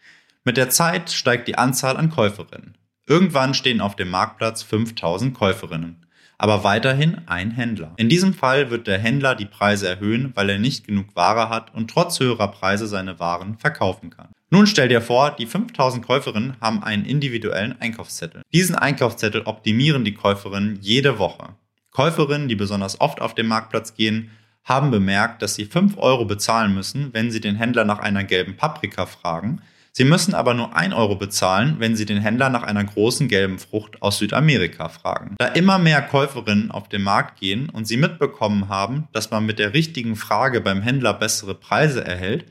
Mit 0.44 0.58
der 0.58 0.70
Zeit 0.70 1.12
steigt 1.12 1.48
die 1.48 1.58
Anzahl 1.58 1.96
an 1.96 2.10
Käuferinnen. 2.10 2.76
Irgendwann 3.06 3.54
stehen 3.54 3.82
auf 3.82 3.96
dem 3.96 4.10
Marktplatz 4.10 4.64
5000 4.64 5.36
Käuferinnen, 5.36 6.08
aber 6.40 6.64
weiterhin 6.64 7.22
ein 7.28 7.52
Händler. 7.52 7.94
In 7.98 8.10
diesem 8.10 8.34
Fall 8.34 8.72
wird 8.72 8.88
der 8.88 8.98
Händler 8.98 9.36
die 9.36 9.46
Preise 9.46 9.88
erhöhen, 9.88 10.32
weil 10.34 10.50
er 10.50 10.58
nicht 10.58 10.88
genug 10.88 11.16
Ware 11.16 11.50
hat 11.50 11.72
und 11.76 11.92
trotz 11.92 12.20
höherer 12.20 12.48
Preise 12.48 12.88
seine 12.88 13.20
Waren 13.20 13.60
verkaufen 13.60 14.10
kann. 14.10 14.30
Nun 14.50 14.66
stell 14.66 14.88
dir 14.88 15.02
vor, 15.02 15.32
die 15.32 15.46
5000 15.46 16.04
Käuferinnen 16.04 16.56
haben 16.60 16.84
einen 16.84 17.06
individuellen 17.06 17.80
Einkaufszettel. 17.80 18.42
Diesen 18.52 18.76
Einkaufszettel 18.76 19.44
optimieren 19.44 20.04
die 20.04 20.16
Käuferinnen 20.16 20.80
jede 20.82 21.20
Woche. 21.20 21.50
Käuferinnen, 21.92 22.48
die 22.48 22.56
besonders 22.56 23.00
oft 23.00 23.22
auf 23.22 23.36
den 23.36 23.48
Marktplatz 23.48 23.94
gehen, 23.94 24.32
haben 24.64 24.92
bemerkt, 24.92 25.42
dass 25.42 25.56
sie 25.56 25.66
5 25.66 25.98
Euro 25.98 26.26
bezahlen 26.26 26.74
müssen, 26.74 27.14
wenn 27.14 27.32
sie 27.32 27.42
den 27.42 27.56
Händler 27.56 27.86
nach 27.86 28.00
einer 28.00 28.24
gelben 28.24 28.56
Paprika 28.56 29.06
fragen. 29.06 29.62
Sie 29.94 30.06
müssen 30.06 30.34
aber 30.34 30.54
nur 30.54 30.76
1 30.76 30.94
Euro 30.94 31.16
bezahlen, 31.16 31.76
wenn 31.80 31.98
sie 31.98 32.06
den 32.06 32.22
Händler 32.22 32.50
nach 32.50 32.64
einer 32.64 32.84
großen 32.84 33.28
gelben 33.28 33.60
Frucht 33.60 34.02
aus 34.02 34.20
Südamerika 34.20 34.88
fragen. 34.88 35.36
Da 35.38 35.48
immer 35.48 35.80
mehr 35.80 36.02
Käuferinnen 36.02 36.72
auf 36.72 36.88
den 36.88 37.02
Markt 37.02 37.40
gehen 37.40 37.70
und 37.70 37.86
sie 37.86 37.98
mitbekommen 37.98 38.70
haben, 38.70 39.10
dass 39.12 39.32
man 39.32 39.46
mit 39.46 39.60
der 39.60 39.74
richtigen 39.74 40.16
Frage 40.16 40.62
beim 40.62 40.82
Händler 40.82 41.14
bessere 41.14 41.56
Preise 41.56 42.06
erhält, 42.06 42.46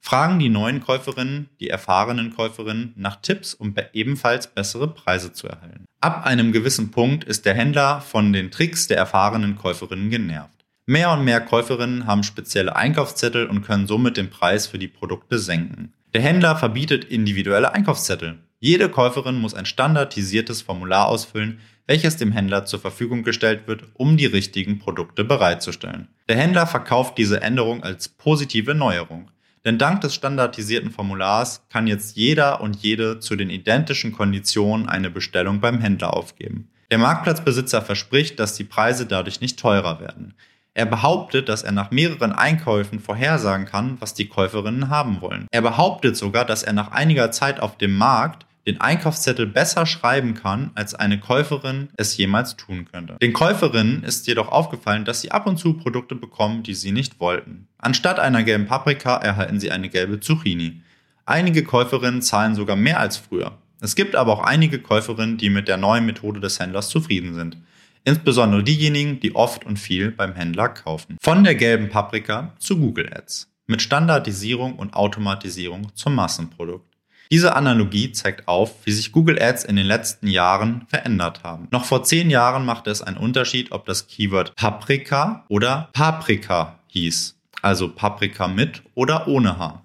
fragen 0.00 0.38
die 0.38 0.48
neuen 0.48 0.80
Käuferinnen 0.80 1.50
die 1.60 1.68
erfahrenen 1.68 2.32
Käuferinnen 2.34 2.94
nach 2.96 3.16
Tipps, 3.16 3.52
um 3.52 3.74
ebenfalls 3.92 4.46
bessere 4.46 4.88
Preise 4.88 5.32
zu 5.32 5.48
erhalten. 5.48 5.84
Ab 6.00 6.24
einem 6.24 6.52
gewissen 6.52 6.92
Punkt 6.92 7.24
ist 7.24 7.44
der 7.44 7.54
Händler 7.54 8.00
von 8.00 8.32
den 8.32 8.50
Tricks 8.50 8.86
der 8.86 8.96
erfahrenen 8.96 9.56
Käuferinnen 9.56 10.08
genervt. 10.08 10.55
Mehr 10.88 11.10
und 11.10 11.24
mehr 11.24 11.40
Käuferinnen 11.40 12.06
haben 12.06 12.22
spezielle 12.22 12.76
Einkaufszettel 12.76 13.46
und 13.46 13.62
können 13.62 13.88
somit 13.88 14.16
den 14.16 14.30
Preis 14.30 14.68
für 14.68 14.78
die 14.78 14.86
Produkte 14.86 15.40
senken. 15.40 15.92
Der 16.14 16.22
Händler 16.22 16.54
verbietet 16.54 17.04
individuelle 17.04 17.74
Einkaufszettel. 17.74 18.38
Jede 18.60 18.88
Käuferin 18.88 19.34
muss 19.34 19.52
ein 19.52 19.66
standardisiertes 19.66 20.62
Formular 20.62 21.08
ausfüllen, 21.08 21.58
welches 21.88 22.18
dem 22.18 22.30
Händler 22.30 22.66
zur 22.66 22.78
Verfügung 22.78 23.24
gestellt 23.24 23.66
wird, 23.66 23.82
um 23.94 24.16
die 24.16 24.26
richtigen 24.26 24.78
Produkte 24.78 25.24
bereitzustellen. 25.24 26.06
Der 26.28 26.36
Händler 26.36 26.68
verkauft 26.68 27.18
diese 27.18 27.40
Änderung 27.40 27.82
als 27.82 28.08
positive 28.08 28.76
Neuerung. 28.76 29.32
Denn 29.64 29.78
dank 29.78 30.02
des 30.02 30.14
standardisierten 30.14 30.92
Formulars 30.92 31.66
kann 31.68 31.88
jetzt 31.88 32.16
jeder 32.16 32.60
und 32.60 32.76
jede 32.76 33.18
zu 33.18 33.34
den 33.34 33.50
identischen 33.50 34.12
Konditionen 34.12 34.88
eine 34.88 35.10
Bestellung 35.10 35.58
beim 35.58 35.80
Händler 35.80 36.14
aufgeben. 36.14 36.70
Der 36.92 36.98
Marktplatzbesitzer 36.98 37.82
verspricht, 37.82 38.38
dass 38.38 38.54
die 38.54 38.62
Preise 38.62 39.06
dadurch 39.06 39.40
nicht 39.40 39.58
teurer 39.58 39.98
werden. 39.98 40.34
Er 40.76 40.84
behauptet, 40.84 41.48
dass 41.48 41.62
er 41.62 41.72
nach 41.72 41.90
mehreren 41.90 42.32
Einkäufen 42.32 43.00
vorhersagen 43.00 43.64
kann, 43.64 43.96
was 43.98 44.12
die 44.12 44.28
Käuferinnen 44.28 44.90
haben 44.90 45.22
wollen. 45.22 45.46
Er 45.50 45.62
behauptet 45.62 46.18
sogar, 46.18 46.44
dass 46.44 46.62
er 46.62 46.74
nach 46.74 46.92
einiger 46.92 47.30
Zeit 47.30 47.60
auf 47.60 47.78
dem 47.78 47.96
Markt 47.96 48.44
den 48.66 48.78
Einkaufszettel 48.78 49.46
besser 49.46 49.86
schreiben 49.86 50.34
kann, 50.34 50.72
als 50.74 50.94
eine 50.94 51.18
Käuferin 51.18 51.88
es 51.96 52.14
jemals 52.18 52.56
tun 52.56 52.86
könnte. 52.92 53.16
Den 53.22 53.32
Käuferinnen 53.32 54.02
ist 54.02 54.26
jedoch 54.26 54.48
aufgefallen, 54.48 55.06
dass 55.06 55.22
sie 55.22 55.30
ab 55.30 55.46
und 55.46 55.56
zu 55.56 55.78
Produkte 55.78 56.14
bekommen, 56.14 56.62
die 56.62 56.74
sie 56.74 56.92
nicht 56.92 57.20
wollten. 57.20 57.68
Anstatt 57.78 58.20
einer 58.20 58.42
gelben 58.42 58.66
Paprika 58.66 59.16
erhalten 59.16 59.58
sie 59.58 59.70
eine 59.70 59.88
gelbe 59.88 60.20
Zucchini. 60.20 60.82
Einige 61.24 61.64
Käuferinnen 61.64 62.20
zahlen 62.20 62.54
sogar 62.54 62.76
mehr 62.76 63.00
als 63.00 63.16
früher. 63.16 63.52
Es 63.80 63.94
gibt 63.94 64.14
aber 64.14 64.34
auch 64.34 64.44
einige 64.44 64.78
Käuferinnen, 64.78 65.38
die 65.38 65.48
mit 65.48 65.68
der 65.68 65.78
neuen 65.78 66.04
Methode 66.04 66.40
des 66.40 66.60
Händlers 66.60 66.90
zufrieden 66.90 67.32
sind. 67.32 67.56
Insbesondere 68.06 68.62
diejenigen, 68.62 69.18
die 69.18 69.34
oft 69.34 69.66
und 69.66 69.80
viel 69.80 70.12
beim 70.12 70.32
Händler 70.32 70.68
kaufen. 70.68 71.16
Von 71.20 71.42
der 71.42 71.56
gelben 71.56 71.88
Paprika 71.88 72.54
zu 72.56 72.78
Google 72.78 73.12
Ads. 73.12 73.50
Mit 73.66 73.82
Standardisierung 73.82 74.76
und 74.76 74.94
Automatisierung 74.94 75.88
zum 75.96 76.14
Massenprodukt. 76.14 76.86
Diese 77.32 77.56
Analogie 77.56 78.12
zeigt 78.12 78.46
auf, 78.46 78.86
wie 78.86 78.92
sich 78.92 79.10
Google 79.10 79.42
Ads 79.42 79.64
in 79.64 79.74
den 79.74 79.86
letzten 79.86 80.28
Jahren 80.28 80.86
verändert 80.86 81.42
haben. 81.42 81.66
Noch 81.72 81.84
vor 81.84 82.04
zehn 82.04 82.30
Jahren 82.30 82.64
machte 82.64 82.92
es 82.92 83.02
einen 83.02 83.16
Unterschied, 83.16 83.72
ob 83.72 83.86
das 83.86 84.06
Keyword 84.06 84.54
Paprika 84.54 85.44
oder 85.48 85.88
Paprika 85.92 86.78
hieß. 86.86 87.36
Also 87.60 87.88
Paprika 87.88 88.46
mit 88.46 88.84
oder 88.94 89.26
ohne 89.26 89.58
H. 89.58 89.82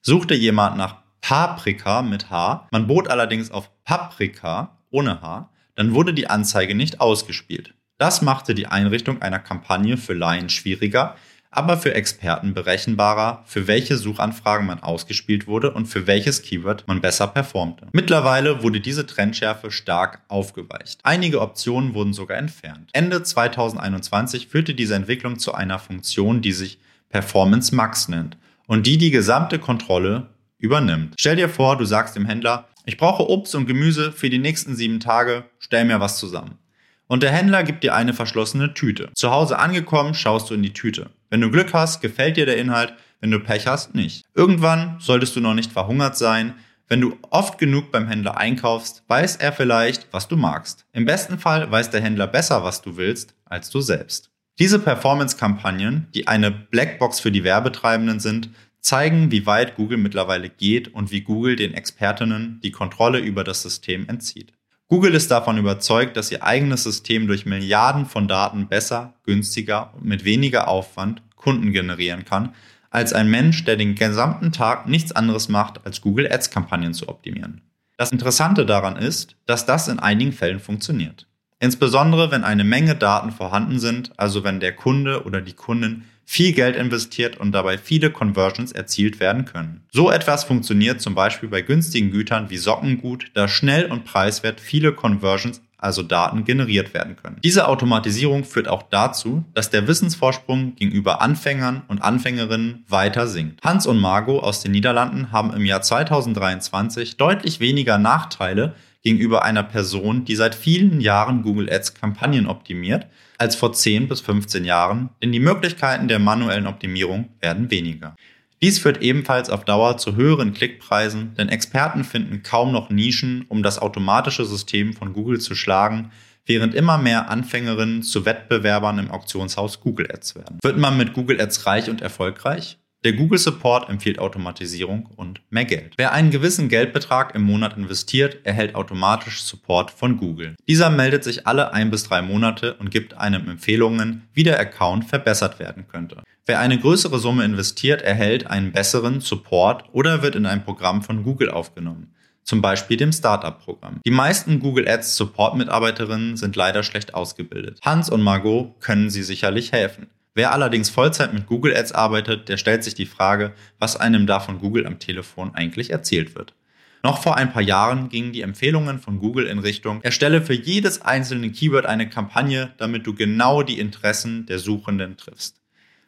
Suchte 0.00 0.34
jemand 0.34 0.76
nach 0.76 0.96
Paprika 1.20 2.02
mit 2.02 2.28
H, 2.28 2.66
man 2.72 2.88
bot 2.88 3.06
allerdings 3.06 3.52
auf 3.52 3.70
Paprika 3.84 4.76
ohne 4.90 5.22
H, 5.22 5.48
dann 5.74 5.94
wurde 5.94 6.14
die 6.14 6.28
Anzeige 6.28 6.74
nicht 6.74 7.00
ausgespielt. 7.00 7.74
Das 7.98 8.22
machte 8.22 8.54
die 8.54 8.66
Einrichtung 8.66 9.22
einer 9.22 9.38
Kampagne 9.38 9.96
für 9.96 10.14
Laien 10.14 10.48
schwieriger, 10.48 11.16
aber 11.52 11.76
für 11.76 11.94
Experten 11.94 12.54
berechenbarer, 12.54 13.44
für 13.46 13.66
welche 13.66 13.96
Suchanfragen 13.98 14.66
man 14.66 14.82
ausgespielt 14.82 15.46
wurde 15.46 15.72
und 15.72 15.86
für 15.86 16.06
welches 16.06 16.42
Keyword 16.42 16.88
man 16.88 17.02
besser 17.02 17.26
performte. 17.26 17.88
Mittlerweile 17.92 18.62
wurde 18.62 18.80
diese 18.80 19.06
Trendschärfe 19.06 19.70
stark 19.70 20.22
aufgeweicht. 20.28 21.00
Einige 21.02 21.40
Optionen 21.40 21.94
wurden 21.94 22.14
sogar 22.14 22.38
entfernt. 22.38 22.88
Ende 22.94 23.22
2021 23.22 24.48
führte 24.48 24.74
diese 24.74 24.94
Entwicklung 24.94 25.38
zu 25.38 25.54
einer 25.54 25.78
Funktion, 25.78 26.40
die 26.40 26.52
sich 26.52 26.78
Performance 27.10 27.74
Max 27.74 28.08
nennt 28.08 28.38
und 28.66 28.86
die 28.86 28.96
die 28.96 29.10
gesamte 29.10 29.58
Kontrolle 29.58 30.30
übernimmt. 30.58 31.14
Stell 31.18 31.36
dir 31.36 31.50
vor, 31.50 31.76
du 31.76 31.84
sagst 31.84 32.16
dem 32.16 32.24
Händler, 32.24 32.68
ich 32.84 32.96
brauche 32.96 33.28
Obst 33.28 33.54
und 33.54 33.66
Gemüse 33.66 34.12
für 34.12 34.30
die 34.30 34.38
nächsten 34.38 34.74
sieben 34.74 35.00
Tage, 35.00 35.44
stell 35.58 35.84
mir 35.84 36.00
was 36.00 36.18
zusammen. 36.18 36.58
Und 37.06 37.22
der 37.22 37.32
Händler 37.32 37.62
gibt 37.62 37.84
dir 37.84 37.94
eine 37.94 38.14
verschlossene 38.14 38.74
Tüte. 38.74 39.10
Zu 39.14 39.30
Hause 39.30 39.58
angekommen, 39.58 40.14
schaust 40.14 40.48
du 40.48 40.54
in 40.54 40.62
die 40.62 40.72
Tüte. 40.72 41.10
Wenn 41.30 41.40
du 41.40 41.50
Glück 41.50 41.74
hast, 41.74 42.00
gefällt 42.00 42.36
dir 42.36 42.46
der 42.46 42.56
Inhalt, 42.56 42.94
wenn 43.20 43.30
du 43.30 43.38
Pech 43.38 43.66
hast, 43.66 43.94
nicht. 43.94 44.24
Irgendwann 44.34 44.96
solltest 44.98 45.36
du 45.36 45.40
noch 45.40 45.54
nicht 45.54 45.72
verhungert 45.72 46.16
sein. 46.16 46.54
Wenn 46.88 47.00
du 47.00 47.16
oft 47.30 47.58
genug 47.58 47.92
beim 47.92 48.08
Händler 48.08 48.36
einkaufst, 48.36 49.04
weiß 49.08 49.36
er 49.36 49.52
vielleicht, 49.52 50.08
was 50.12 50.28
du 50.28 50.36
magst. 50.36 50.86
Im 50.92 51.04
besten 51.04 51.38
Fall 51.38 51.70
weiß 51.70 51.90
der 51.90 52.00
Händler 52.00 52.26
besser, 52.26 52.64
was 52.64 52.82
du 52.82 52.96
willst, 52.96 53.34
als 53.44 53.70
du 53.70 53.80
selbst. 53.80 54.30
Diese 54.58 54.78
Performance-Kampagnen, 54.78 56.08
die 56.14 56.28
eine 56.28 56.50
Blackbox 56.50 57.20
für 57.20 57.30
die 57.30 57.44
Werbetreibenden 57.44 58.20
sind, 58.20 58.50
zeigen, 58.82 59.30
wie 59.30 59.46
weit 59.46 59.76
Google 59.76 59.98
mittlerweile 59.98 60.48
geht 60.48 60.92
und 60.92 61.10
wie 61.10 61.22
Google 61.22 61.56
den 61.56 61.72
Expertinnen 61.72 62.60
die 62.62 62.72
Kontrolle 62.72 63.20
über 63.20 63.44
das 63.44 63.62
System 63.62 64.08
entzieht. 64.08 64.52
Google 64.88 65.14
ist 65.14 65.30
davon 65.30 65.56
überzeugt, 65.56 66.18
dass 66.18 66.30
ihr 66.30 66.42
eigenes 66.42 66.82
System 66.82 67.26
durch 67.26 67.46
Milliarden 67.46 68.04
von 68.04 68.28
Daten 68.28 68.68
besser, 68.68 69.14
günstiger 69.22 69.94
und 69.94 70.04
mit 70.04 70.24
weniger 70.24 70.68
Aufwand 70.68 71.22
Kunden 71.36 71.72
generieren 71.72 72.26
kann, 72.26 72.54
als 72.90 73.14
ein 73.14 73.30
Mensch, 73.30 73.64
der 73.64 73.76
den 73.76 73.94
gesamten 73.94 74.52
Tag 74.52 74.86
nichts 74.86 75.12
anderes 75.12 75.48
macht, 75.48 75.86
als 75.86 76.02
Google 76.02 76.30
Ads-Kampagnen 76.30 76.92
zu 76.92 77.08
optimieren. 77.08 77.62
Das 77.96 78.12
Interessante 78.12 78.66
daran 78.66 78.96
ist, 78.96 79.36
dass 79.46 79.64
das 79.64 79.88
in 79.88 79.98
einigen 79.98 80.32
Fällen 80.32 80.60
funktioniert. 80.60 81.26
Insbesondere 81.58 82.30
wenn 82.30 82.44
eine 82.44 82.64
Menge 82.64 82.96
Daten 82.96 83.30
vorhanden 83.30 83.78
sind, 83.78 84.12
also 84.18 84.44
wenn 84.44 84.60
der 84.60 84.74
Kunde 84.74 85.24
oder 85.24 85.40
die 85.40 85.52
Kundin 85.52 86.04
viel 86.24 86.52
Geld 86.52 86.76
investiert 86.76 87.36
und 87.36 87.52
dabei 87.52 87.78
viele 87.78 88.10
Conversions 88.10 88.72
erzielt 88.72 89.20
werden 89.20 89.44
können. 89.44 89.82
So 89.90 90.10
etwas 90.10 90.44
funktioniert 90.44 91.00
zum 91.00 91.14
Beispiel 91.14 91.48
bei 91.48 91.62
günstigen 91.62 92.10
Gütern 92.10 92.50
wie 92.50 92.56
Sockengut, 92.56 93.30
da 93.34 93.48
schnell 93.48 93.86
und 93.86 94.04
preiswert 94.04 94.60
viele 94.60 94.92
Conversions 94.92 95.60
also 95.82 96.02
Daten 96.02 96.44
generiert 96.44 96.94
werden 96.94 97.16
können. 97.16 97.38
Diese 97.42 97.66
Automatisierung 97.66 98.44
führt 98.44 98.68
auch 98.68 98.84
dazu, 98.84 99.44
dass 99.52 99.70
der 99.70 99.88
Wissensvorsprung 99.88 100.76
gegenüber 100.76 101.20
Anfängern 101.20 101.82
und 101.88 102.02
Anfängerinnen 102.02 102.84
weiter 102.88 103.26
sinkt. 103.26 103.62
Hans 103.64 103.86
und 103.86 103.98
Margot 103.98 104.42
aus 104.42 104.62
den 104.62 104.72
Niederlanden 104.72 105.32
haben 105.32 105.52
im 105.52 105.64
Jahr 105.64 105.82
2023 105.82 107.16
deutlich 107.16 107.58
weniger 107.58 107.98
Nachteile 107.98 108.76
gegenüber 109.02 109.44
einer 109.44 109.62
Person, 109.62 110.24
die 110.24 110.36
seit 110.36 110.54
vielen 110.54 111.00
Jahren 111.00 111.42
Google 111.42 111.70
Ads 111.70 111.94
Kampagnen 111.94 112.46
optimiert, 112.46 113.06
als 113.38 113.56
vor 113.56 113.72
10 113.72 114.08
bis 114.08 114.20
15 114.20 114.64
Jahren, 114.64 115.10
denn 115.22 115.32
die 115.32 115.40
Möglichkeiten 115.40 116.08
der 116.08 116.18
manuellen 116.18 116.66
Optimierung 116.66 117.30
werden 117.40 117.70
weniger. 117.70 118.14
Dies 118.62 118.78
führt 118.78 119.02
ebenfalls 119.02 119.50
auf 119.50 119.64
Dauer 119.64 119.98
zu 119.98 120.14
höheren 120.14 120.54
Klickpreisen, 120.54 121.34
denn 121.36 121.48
Experten 121.48 122.04
finden 122.04 122.44
kaum 122.44 122.70
noch 122.70 122.90
Nischen, 122.90 123.44
um 123.48 123.64
das 123.64 123.80
automatische 123.80 124.44
System 124.44 124.92
von 124.92 125.12
Google 125.12 125.40
zu 125.40 125.56
schlagen, 125.56 126.12
während 126.46 126.74
immer 126.74 126.96
mehr 126.96 127.28
Anfängerinnen 127.28 128.04
zu 128.04 128.24
Wettbewerbern 128.24 129.00
im 129.00 129.10
Auktionshaus 129.10 129.80
Google 129.80 130.08
Ads 130.12 130.36
werden. 130.36 130.58
Wird 130.62 130.78
man 130.78 130.96
mit 130.96 131.12
Google 131.12 131.40
Ads 131.40 131.66
reich 131.66 131.90
und 131.90 132.00
erfolgreich? 132.02 132.78
Der 133.04 133.14
Google 133.14 133.38
Support 133.38 133.88
empfiehlt 133.88 134.20
Automatisierung 134.20 135.06
und 135.16 135.40
mehr 135.50 135.64
Geld. 135.64 135.94
Wer 135.96 136.12
einen 136.12 136.30
gewissen 136.30 136.68
Geldbetrag 136.68 137.34
im 137.34 137.42
Monat 137.42 137.76
investiert, 137.76 138.38
erhält 138.44 138.76
automatisch 138.76 139.42
Support 139.42 139.90
von 139.90 140.16
Google. 140.16 140.54
Dieser 140.68 140.88
meldet 140.88 141.24
sich 141.24 141.44
alle 141.48 141.72
ein 141.72 141.90
bis 141.90 142.04
drei 142.04 142.22
Monate 142.22 142.74
und 142.74 142.92
gibt 142.92 143.14
einem 143.14 143.48
Empfehlungen, 143.48 144.28
wie 144.34 144.44
der 144.44 144.60
Account 144.60 145.06
verbessert 145.06 145.58
werden 145.58 145.88
könnte. 145.88 146.22
Wer 146.46 146.60
eine 146.60 146.78
größere 146.78 147.18
Summe 147.18 147.44
investiert, 147.44 148.02
erhält 148.02 148.46
einen 148.46 148.70
besseren 148.70 149.20
Support 149.20 149.86
oder 149.92 150.22
wird 150.22 150.36
in 150.36 150.46
ein 150.46 150.64
Programm 150.64 151.02
von 151.02 151.24
Google 151.24 151.50
aufgenommen 151.50 152.14
zum 152.44 152.60
Beispiel 152.60 152.96
dem 152.96 153.12
Startup-Programm. 153.12 154.00
Die 154.04 154.10
meisten 154.10 154.58
Google 154.58 154.88
Ads 154.88 155.16
Support-Mitarbeiterinnen 155.16 156.36
sind 156.36 156.56
leider 156.56 156.82
schlecht 156.82 157.14
ausgebildet. 157.14 157.78
Hans 157.82 158.10
und 158.10 158.20
Margot 158.20 158.80
können 158.80 159.10
sie 159.10 159.22
sicherlich 159.22 159.70
helfen. 159.70 160.08
Wer 160.34 160.52
allerdings 160.52 160.88
Vollzeit 160.88 161.34
mit 161.34 161.46
Google 161.46 161.76
Ads 161.76 161.92
arbeitet, 161.92 162.48
der 162.48 162.56
stellt 162.56 162.84
sich 162.84 162.94
die 162.94 163.06
Frage, 163.06 163.52
was 163.78 163.96
einem 163.96 164.26
da 164.26 164.40
von 164.40 164.58
Google 164.58 164.86
am 164.86 164.98
Telefon 164.98 165.54
eigentlich 165.54 165.90
erzählt 165.90 166.34
wird. 166.34 166.54
Noch 167.02 167.20
vor 167.20 167.36
ein 167.36 167.52
paar 167.52 167.62
Jahren 167.62 168.08
gingen 168.08 168.32
die 168.32 168.42
Empfehlungen 168.42 168.98
von 168.98 169.18
Google 169.18 169.46
in 169.46 169.58
Richtung, 169.58 170.00
erstelle 170.02 170.40
für 170.40 170.54
jedes 170.54 171.02
einzelne 171.02 171.50
Keyword 171.50 171.84
eine 171.84 172.08
Kampagne, 172.08 172.72
damit 172.78 173.06
du 173.06 173.14
genau 173.14 173.62
die 173.62 173.78
Interessen 173.78 174.46
der 174.46 174.58
Suchenden 174.58 175.16
triffst. 175.16 175.60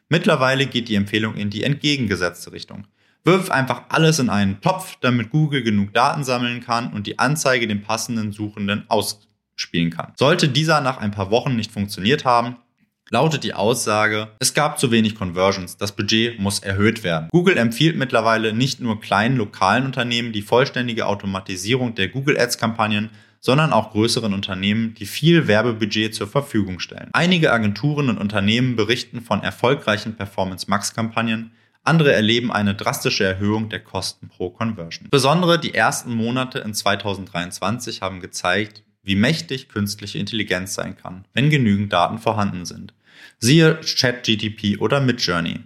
Mittlerweile 0.09 0.67
geht 0.67 0.89
die 0.89 0.95
Empfehlung 0.95 1.35
in 1.35 1.51
die 1.51 1.65
entgegengesetzte 1.65 2.53
Richtung. 2.53 2.87
Wirf 3.25 3.51
einfach 3.51 3.85
alles 3.89 4.21
in 4.21 4.31
einen 4.31 4.61
Topf, 4.61 4.97
damit 5.01 5.31
Google 5.31 5.63
genug 5.63 5.93
Daten 5.93 6.25
sammeln 6.25 6.61
kann 6.61 6.93
und 6.93 7.07
die 7.07 7.19
Anzeige 7.19 7.67
dem 7.67 7.83
passenden 7.83 8.33
Suchenden 8.33 8.85
ausspielen 8.89 9.91
kann. 9.91 10.13
Sollte 10.17 10.49
dieser 10.49 10.81
nach 10.81 10.99
ein 10.99 11.11
paar 11.11 11.31
Wochen 11.31 11.57
nicht 11.57 11.73
funktioniert 11.73 12.25
haben, 12.25 12.57
lautet 13.11 13.45
die 13.45 13.55
Aussage, 13.55 14.29
es 14.39 14.55
gab 14.55 14.79
zu 14.79 14.91
wenig 14.91 15.15
Conversions, 15.15 15.77
das 15.77 15.93
Budget 15.93 16.39
muss 16.39 16.61
erhöht 16.61 17.05
werden. 17.05 17.29
Google 17.31 17.57
empfiehlt 17.57 17.97
mittlerweile 17.97 18.53
nicht 18.53 18.81
nur 18.81 19.01
kleinen 19.01 19.37
lokalen 19.37 19.85
Unternehmen 19.87 20.33
die 20.33 20.43
vollständige 20.43 21.07
Automatisierung 21.07 21.95
der 21.95 22.09
Google 22.09 22.39
Ads 22.39 22.59
Kampagnen, 22.59 23.11
sondern 23.41 23.75
auch 23.75 23.91
größeren 23.91 24.33
Unternehmen, 24.33 24.95
die 24.95 25.05
viel 25.05 25.47
Werbebudget 25.47 26.15
zur 26.15 26.27
Verfügung 26.27 26.81
stellen. 26.81 27.11
Einige 27.13 27.53
Agenturen 27.53 28.09
und 28.09 28.17
Unternehmen 28.17 28.75
berichten 28.75 29.21
von 29.21 29.43
erfolgreichen 29.43 30.17
Performance 30.17 30.67
Max 30.71 30.95
Kampagnen, 30.95 31.53
andere 31.83 32.15
erleben 32.15 32.51
eine 32.51 32.75
drastische 32.75 33.25
Erhöhung 33.25 33.69
der 33.69 33.81
Kosten 33.81 34.29
pro 34.29 34.49
Conversion. 34.49 35.09
Besondere 35.11 35.61
die 35.61 35.75
ersten 35.75 36.15
Monate 36.15 36.61
in 36.61 36.73
2023 36.73 38.01
haben 38.01 38.21
gezeigt, 38.21 38.83
wie 39.05 39.15
mächtig 39.15 39.69
künstliche 39.69 40.19
Intelligenz 40.19 40.75
sein 40.75 40.97
kann, 40.97 41.25
wenn 41.35 41.51
genügend 41.51 41.93
Daten 41.93 42.19
vorhanden 42.19 42.65
sind. 42.65 42.95
Siehe 43.39 43.79
ChatGTP 43.81 44.81
oder 44.81 45.01
Midjourney. 45.01 45.61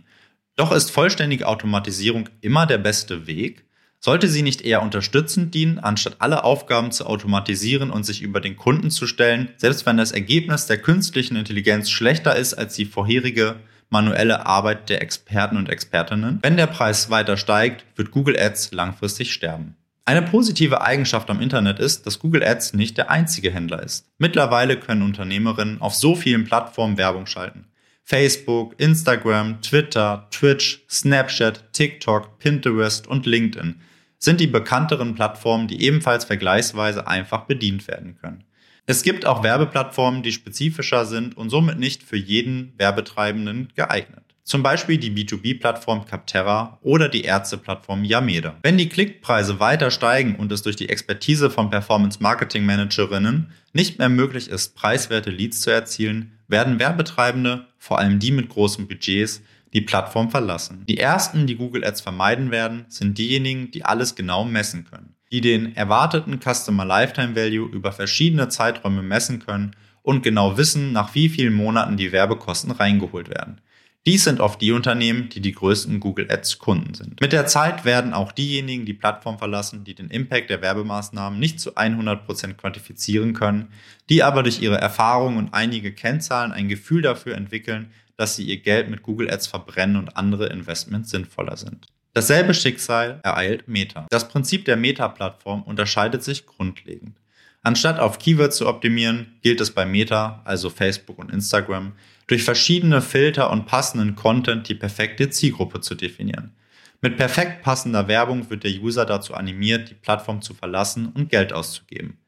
Doch 0.57 0.73
ist 0.73 0.91
vollständige 0.91 1.47
Automatisierung 1.47 2.29
immer 2.41 2.67
der 2.67 2.79
beste 2.79 3.27
Weg? 3.27 3.65
Sollte 4.01 4.29
sie 4.29 4.43
nicht 4.43 4.61
eher 4.61 4.83
unterstützend 4.83 5.55
dienen, 5.55 5.79
anstatt 5.79 6.17
alle 6.21 6.45
Aufgaben 6.45 6.93
zu 6.93 7.07
automatisieren 7.07 7.91
und 7.91 8.05
sich 8.05 8.23
über 8.23 8.41
den 8.41 8.57
Kunden 8.57 8.91
zu 8.91 9.07
stellen, 9.09 9.49
selbst 9.57 9.87
wenn 9.87 9.97
das 9.97 10.13
Ergebnis 10.13 10.67
der 10.67 10.79
künstlichen 10.79 11.37
Intelligenz 11.37 11.91
schlechter 11.91 12.37
ist 12.37 12.55
als 12.55 12.75
die 12.75 12.85
vorherige 12.85 13.57
manuelle 13.91 14.47
Arbeit 14.47 14.89
der 14.89 15.03
Experten 15.03 15.57
und 15.57 15.69
Expertinnen? 15.69 16.39
Wenn 16.43 16.57
der 16.57 16.69
Preis 16.69 17.11
weiter 17.11 17.37
steigt, 17.37 17.85
wird 17.97 18.13
Google 18.13 18.39
Ads 18.39 18.73
langfristig 18.73 19.33
sterben. 19.33 19.77
Eine 20.09 20.23
positive 20.23 20.81
Eigenschaft 20.81 21.29
am 21.29 21.43
Internet 21.43 21.81
ist, 21.81 22.07
dass 22.07 22.19
Google 22.19 22.43
Ads 22.43 22.73
nicht 22.73 22.97
der 22.97 23.11
einzige 23.11 23.51
Händler 23.51 23.83
ist. 23.83 24.07
Mittlerweile 24.17 24.81
können 24.81 25.03
Unternehmerinnen 25.03 25.83
auf 25.83 25.95
so 25.95 26.15
vielen 26.15 26.47
Plattformen 26.47 26.97
Werbung 26.97 27.27
schalten. 27.27 27.67
Facebook, 28.05 28.75
Instagram, 28.79 29.61
Twitter, 29.61 30.27
Twitch, 30.31 30.83
Snapchat, 30.89 31.75
TikTok, 31.75 32.39
Pinterest 32.39 33.07
und 33.07 33.27
LinkedIn 33.27 33.83
sind 34.17 34.41
die 34.41 34.47
bekannteren 34.47 35.15
Plattformen, 35.15 35.69
die 35.69 35.83
ebenfalls 35.83 36.25
vergleichsweise 36.25 37.07
einfach 37.07 37.45
bedient 37.45 37.87
werden 37.87 38.17
können. 38.19 38.45
Es 38.87 39.03
gibt 39.03 39.27
auch 39.27 39.43
Werbeplattformen, 39.43 40.23
die 40.23 40.33
spezifischer 40.33 41.05
sind 41.05 41.37
und 41.37 41.51
somit 41.51 41.79
nicht 41.79 42.03
für 42.03 42.17
jeden 42.17 42.73
Werbetreibenden 42.79 43.75
geeignet. 43.77 44.28
Zum 44.49 44.63
Beispiel 44.63 44.97
die 44.97 45.11
B2B-Plattform 45.11 46.07
Capterra 46.07 46.79
oder 46.81 47.11
die 47.11 47.21
Ärzte-Plattform 47.21 48.03
Yameda. 48.03 48.57
Wenn 48.63 48.79
die 48.79 48.89
Klickpreise 48.89 49.61
weiter 49.61 49.91
steigen 49.91 50.37
und 50.37 50.51
es 50.51 50.63
durch 50.63 50.75
die 50.75 50.89
Expertise 50.89 51.51
von 51.51 51.69
Performance-Marketing-Managerinnen 51.69 53.53
nicht 53.75 53.99
mehr 53.99 54.09
möglich 54.09 54.49
ist, 54.49 54.75
preiswerte 54.75 55.29
Leads 55.29 55.61
zu 55.61 55.71
erzielen, 55.71 56.33
werden 56.47 56.79
Werbetreibende, 56.79 57.67
vor 57.77 57.99
allem 57.99 58.21
die 58.21 58.33
mit 58.33 58.49
großen 58.49 58.89
Budgets, 58.89 59.43
die 59.75 59.83
Plattform 59.83 60.31
verlassen. 60.31 60.83
Die 60.89 60.97
ersten, 60.97 61.47
die 61.47 61.57
Google 61.57 61.85
Ads 61.85 62.01
vermeiden 62.01 62.51
werden, 62.51 62.87
sind 62.89 63.19
diejenigen, 63.19 63.71
die 63.71 63.85
alles 63.85 64.15
genau 64.15 64.47
messen 64.47 64.87
können, 64.87 65.15
die 65.31 65.43
den 65.43 65.77
erwarteten 65.77 66.41
Customer 66.41 66.87
Lifetime 66.87 67.37
Value 67.37 67.69
über 67.69 67.93
verschiedene 67.93 68.49
Zeiträume 68.49 69.03
messen 69.03 69.41
können 69.41 69.77
und 70.01 70.23
genau 70.23 70.57
wissen, 70.57 70.95
nach 70.95 71.15
wie 71.15 71.29
vielen 71.29 71.53
Monaten 71.53 71.99
die 71.99 72.13
Werbekosten 72.13 72.71
reingeholt 72.71 73.29
werden. 73.29 73.61
Dies 74.07 74.25
sind 74.25 74.41
oft 74.41 74.61
die 74.61 74.73
Unternehmen, 74.73 75.29
die 75.29 75.41
die 75.41 75.53
größten 75.53 76.01
Google 76.01 76.31
Ads 76.31 76.59
Kunden 76.59 76.95
sind. 76.95 77.21
Mit 77.21 77.33
der 77.33 77.47
Zeit 77.47 77.85
werden 77.85 78.15
auch 78.15 78.33
diejenigen 78.33 78.87
die 78.87 78.95
Plattform 78.95 79.39
verlassen, 79.39 79.85
die 79.85 79.95
den 79.95 80.09
Impact 80.09 80.49
der 80.49 80.63
Werbemaßnahmen 80.63 81.39
nicht 81.39 81.61
zu 81.61 81.77
100% 81.77 82.55
quantifizieren 82.55 83.35
können, 83.35 83.69
die 84.09 84.23
aber 84.23 84.43
durch 84.43 84.63
ihre 84.63 84.79
Erfahrungen 84.79 85.37
und 85.37 85.53
einige 85.53 85.93
Kennzahlen 85.93 86.53
ein 86.53 86.69
Gefühl 86.69 87.03
dafür 87.03 87.35
entwickeln, 87.35 87.91
dass 88.17 88.35
sie 88.35 88.45
ihr 88.45 88.61
Geld 88.61 88.89
mit 88.89 89.03
Google 89.03 89.31
Ads 89.31 89.47
verbrennen 89.47 89.97
und 89.97 90.17
andere 90.17 90.47
Investments 90.47 91.11
sinnvoller 91.11 91.57
sind. 91.57 91.87
Dasselbe 92.15 92.55
Schicksal 92.55 93.21
ereilt 93.23 93.69
Meta. 93.69 94.07
Das 94.11 94.29
Prinzip 94.29 94.65
der 94.65 94.77
Meta-Plattform 94.77 95.63
unterscheidet 95.63 96.25
sich 96.25 96.47
grundlegend. 96.47 97.17
Anstatt 97.63 98.01
auf 98.01 98.19
Keywords 98.19 98.57
zu 98.57 98.67
optimieren, 98.67 99.39
gilt 99.43 99.61
es 99.61 99.73
bei 99.73 99.85
Meta, 99.85 100.41
also 100.45 100.71
Facebook 100.71 101.19
und 101.19 101.31
Instagram, 101.31 101.93
durch 102.29 102.45
verschiedene 102.45 103.03
Filter 103.03 103.51
und 103.51 103.67
passenden 103.67 104.15
Content 104.15 104.69
die 104.69 104.75
perfekte 104.75 105.29
Zielgruppe 105.31 105.81
zu 105.81 105.97
definieren. 105.97 106.53
Mit 107.01 107.17
perfekt 107.17 107.63
passender 107.63 108.07
Werbung 108.07 108.51
wird 108.51 108.65
der 108.65 108.73
User 108.73 109.07
dazu 109.07 109.35
animiert, 109.35 109.91
die 109.91 109.95
Plattform 109.95 110.43
zu 110.43 110.55
verlassen 110.55 111.07
und 111.15 111.31
Geld 111.31 111.53
auszugeben. 111.53 112.19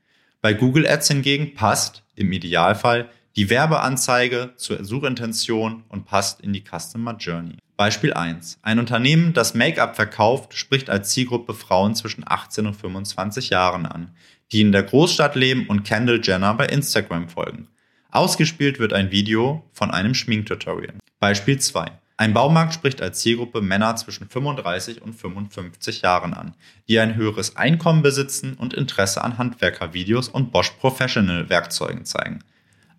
Bei 0.40 0.54
Google 0.54 0.86
Ads 0.86 1.08
hingegen 1.08 1.54
passt, 1.54 2.02
im 2.14 2.32
Idealfall, 2.32 3.10
die 3.36 3.50
Werbeanzeige 3.50 4.54
zur 4.56 4.84
Suchintention 4.84 5.84
und 5.88 6.04
passt 6.04 6.40
in 6.40 6.52
die 6.52 6.64
Customer 6.64 7.16
Journey. 7.16 7.56
Beispiel 7.76 8.12
1. 8.12 8.58
Ein 8.62 8.78
Unternehmen, 8.78 9.32
das 9.32 9.54
Make-up 9.54 9.96
verkauft, 9.96 10.54
spricht 10.54 10.90
als 10.90 11.10
Zielgruppe 11.10 11.54
Frauen 11.54 11.94
zwischen 11.94 12.24
18 12.26 12.66
und 12.66 12.74
25 12.74 13.50
Jahren 13.50 13.86
an, 13.86 14.10
die 14.52 14.60
in 14.60 14.72
der 14.72 14.82
Großstadt 14.82 15.34
leben 15.34 15.66
und 15.68 15.84
Kendall 15.84 16.20
Jenner 16.22 16.54
bei 16.54 16.66
Instagram 16.66 17.28
folgen. 17.28 17.68
Ausgespielt 18.12 18.80
wird 18.80 18.92
ein 18.92 19.12
Video 19.12 19.62
von 19.72 19.92
einem 19.92 20.14
Schminktutorial. 20.14 20.94
Beispiel 21.20 21.60
2. 21.60 21.86
Ein 22.16 22.34
Baumarkt 22.34 22.74
spricht 22.74 23.00
als 23.00 23.20
Zielgruppe 23.20 23.60
Männer 23.60 23.94
zwischen 23.94 24.28
35 24.28 25.00
und 25.00 25.12
55 25.14 26.02
Jahren 26.02 26.34
an, 26.34 26.54
die 26.88 26.98
ein 26.98 27.14
höheres 27.14 27.56
Einkommen 27.56 28.02
besitzen 28.02 28.54
und 28.54 28.74
Interesse 28.74 29.22
an 29.22 29.38
Handwerkervideos 29.38 30.28
und 30.28 30.50
Bosch 30.50 30.70
Professional 30.70 31.48
Werkzeugen 31.48 32.04
zeigen. 32.04 32.40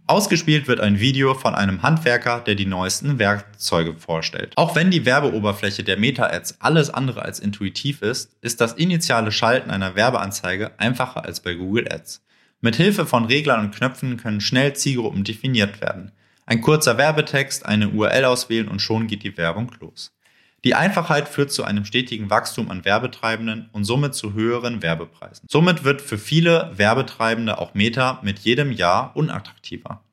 Ausgespielt 0.08 0.70
wird 0.70 0.80
ein 0.80 1.02
Video 1.02 1.34
von 1.34 1.56
einem 1.56 1.84
Handwerker, 1.84 2.40
der 2.40 2.56
die 2.56 2.66
neuesten 2.66 3.20
Werkzeuge 3.20 3.96
vorstellt. 3.98 4.54
Auch 4.56 4.76
wenn 4.76 4.92
die 4.92 5.06
Werbeoberfläche 5.06 5.84
der 5.84 5.98
Meta-Ads 5.98 6.62
alles 6.62 6.90
andere 6.90 7.22
als 7.22 7.40
intuitiv 7.40 8.02
ist, 8.02 8.32
ist 8.42 8.62
das 8.62 8.74
initiale 8.74 9.34
Schalten 9.34 9.72
einer 9.72 9.96
Werbeanzeige 9.96 10.72
einfacher 10.80 11.26
als 11.26 11.42
bei 11.42 11.54
Google 11.54 11.92
Ads. 11.92 12.22
Mit 12.64 12.76
Hilfe 12.76 13.08
von 13.08 13.26
Reglern 13.26 13.66
und 13.66 13.76
Knöpfen 13.76 14.18
können 14.18 14.40
schnell 14.40 14.74
Zielgruppen 14.76 15.24
definiert 15.24 15.82
werden. 15.82 16.12
Ein 16.46 16.62
kurzer 16.62 16.96
Werbetext, 16.96 17.66
eine 17.66 17.90
URL 17.90 18.26
auswählen 18.26 18.68
und 18.68 18.84
schon 18.84 19.08
geht 19.08 19.24
die 19.24 19.36
Werbung 19.36 19.72
los. 19.80 20.16
Die 20.64 20.76
Einfachheit 20.76 21.28
führt 21.28 21.52
zu 21.52 21.64
einem 21.64 21.86
stetigen 21.86 22.30
Wachstum 22.30 22.70
an 22.70 22.86
Werbetreibenden 22.86 23.70
und 23.72 23.84
somit 23.86 24.14
zu 24.14 24.34
höheren 24.34 24.84
Werbepreisen. 24.84 25.48
Somit 25.50 25.84
wird 25.84 26.04
für 26.04 26.20
viele 26.20 26.72
Werbetreibende 26.76 27.58
auch 27.58 27.74
Meta 27.74 28.20
mit 28.22 28.38
jedem 28.38 28.72
Jahr 28.72 29.16
unattraktiver. 29.16 30.04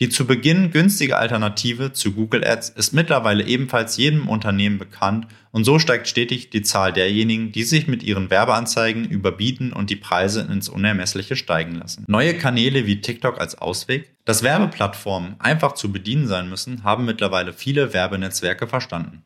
Die 0.00 0.08
zu 0.08 0.26
Beginn 0.26 0.72
günstige 0.72 1.16
Alternative 1.16 1.92
zu 1.92 2.12
Google 2.12 2.44
Ads 2.44 2.70
ist 2.70 2.92
mittlerweile 2.94 3.44
ebenfalls 3.44 3.96
jedem 3.96 4.28
Unternehmen 4.28 4.78
bekannt 4.78 5.28
und 5.52 5.62
so 5.64 5.78
steigt 5.78 6.08
stetig 6.08 6.50
die 6.50 6.62
Zahl 6.62 6.92
derjenigen, 6.92 7.52
die 7.52 7.62
sich 7.62 7.86
mit 7.86 8.02
ihren 8.02 8.28
Werbeanzeigen 8.28 9.04
überbieten 9.04 9.72
und 9.72 9.90
die 9.90 9.96
Preise 9.96 10.40
ins 10.50 10.68
Unermessliche 10.68 11.36
steigen 11.36 11.76
lassen. 11.76 12.04
Neue 12.08 12.34
Kanäle 12.34 12.86
wie 12.86 13.00
TikTok 13.00 13.40
als 13.40 13.56
Ausweg? 13.56 14.10
Dass 14.24 14.42
Werbeplattformen 14.42 15.36
einfach 15.38 15.72
zu 15.74 15.92
bedienen 15.92 16.26
sein 16.26 16.48
müssen, 16.48 16.82
haben 16.82 17.04
mittlerweile 17.04 17.52
viele 17.52 17.92
Werbenetzwerke 17.92 18.66
verstanden. 18.66 19.22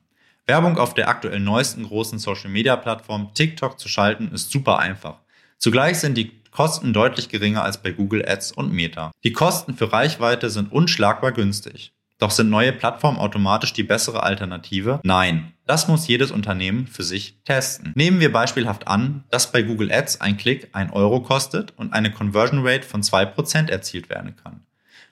Werbung 0.46 0.76
auf 0.76 0.92
der 0.92 1.08
aktuell 1.08 1.40
neuesten 1.40 1.84
großen 1.84 2.18
Social-Media-Plattform 2.18 3.32
TikTok 3.34 3.78
zu 3.78 3.88
schalten 3.88 4.32
ist 4.32 4.50
super 4.50 4.78
einfach. 4.78 5.20
Zugleich 5.58 5.98
sind 5.98 6.16
die 6.16 6.30
Kosten 6.50 6.92
deutlich 6.92 7.28
geringer 7.28 7.64
als 7.64 7.82
bei 7.82 7.90
Google 7.90 8.24
Ads 8.26 8.52
und 8.52 8.72
Meta. 8.72 9.10
Die 9.24 9.32
Kosten 9.32 9.74
für 9.74 9.92
Reichweite 9.92 10.50
sind 10.50 10.72
unschlagbar 10.72 11.32
günstig. 11.32 11.92
Doch 12.18 12.30
sind 12.30 12.50
neue 12.50 12.72
Plattformen 12.72 13.18
automatisch 13.18 13.72
die 13.72 13.82
bessere 13.84 14.22
Alternative? 14.22 15.00
Nein. 15.04 15.52
Das 15.66 15.86
muss 15.86 16.08
jedes 16.08 16.30
Unternehmen 16.30 16.86
für 16.86 17.02
sich 17.02 17.42
testen. 17.44 17.92
Nehmen 17.94 18.20
wir 18.20 18.32
beispielhaft 18.32 18.88
an, 18.88 19.24
dass 19.30 19.52
bei 19.52 19.62
Google 19.62 19.92
Ads 19.92 20.20
ein 20.20 20.36
Klick 20.36 20.68
1 20.72 20.92
Euro 20.92 21.20
kostet 21.22 21.74
und 21.76 21.92
eine 21.92 22.10
Conversion 22.10 22.66
Rate 22.66 22.86
von 22.86 23.02
2% 23.02 23.68
erzielt 23.68 24.08
werden 24.08 24.34
kann. 24.36 24.64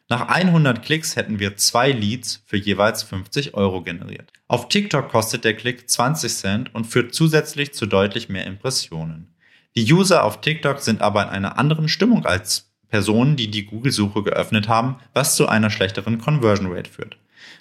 Nach 0.09 0.29
100 0.29 0.83
Klicks 0.83 1.17
hätten 1.17 1.41
wir 1.41 1.57
zwei 1.57 1.91
Leads 1.91 2.43
für 2.47 2.57
jeweils 2.57 3.03
50 3.03 3.55
Euro 3.55 3.83
generiert. 3.83 4.33
Auf 4.47 4.69
TikTok 4.69 5.09
kostet 5.09 5.45
der 5.45 5.55
Klick 5.55 5.91
20 5.91 6.33
Cent 6.33 6.75
und 6.75 6.87
führt 6.87 7.15
zusätzlich 7.15 7.75
zu 7.75 7.87
deutlich 7.87 8.29
mehr 8.29 8.47
Impressionen. 8.47 9.36
Die 9.77 9.93
User 9.93 10.25
auf 10.25 10.41
TikTok 10.41 10.81
sind 10.81 11.03
aber 11.03 11.23
in 11.25 11.29
einer 11.29 11.59
anderen 11.59 11.89
Stimmung 11.89 12.25
als 12.25 12.73
Personen, 12.89 13.37
die 13.37 13.51
die 13.51 13.67
Google-Suche 13.67 14.23
geöffnet 14.23 14.69
haben, 14.69 14.97
was 15.13 15.37
zu 15.37 15.49
einer 15.49 15.69
schlechteren 15.69 16.19
Conversion 16.19 16.73
Rate 16.73 16.91
führt. 16.91 17.19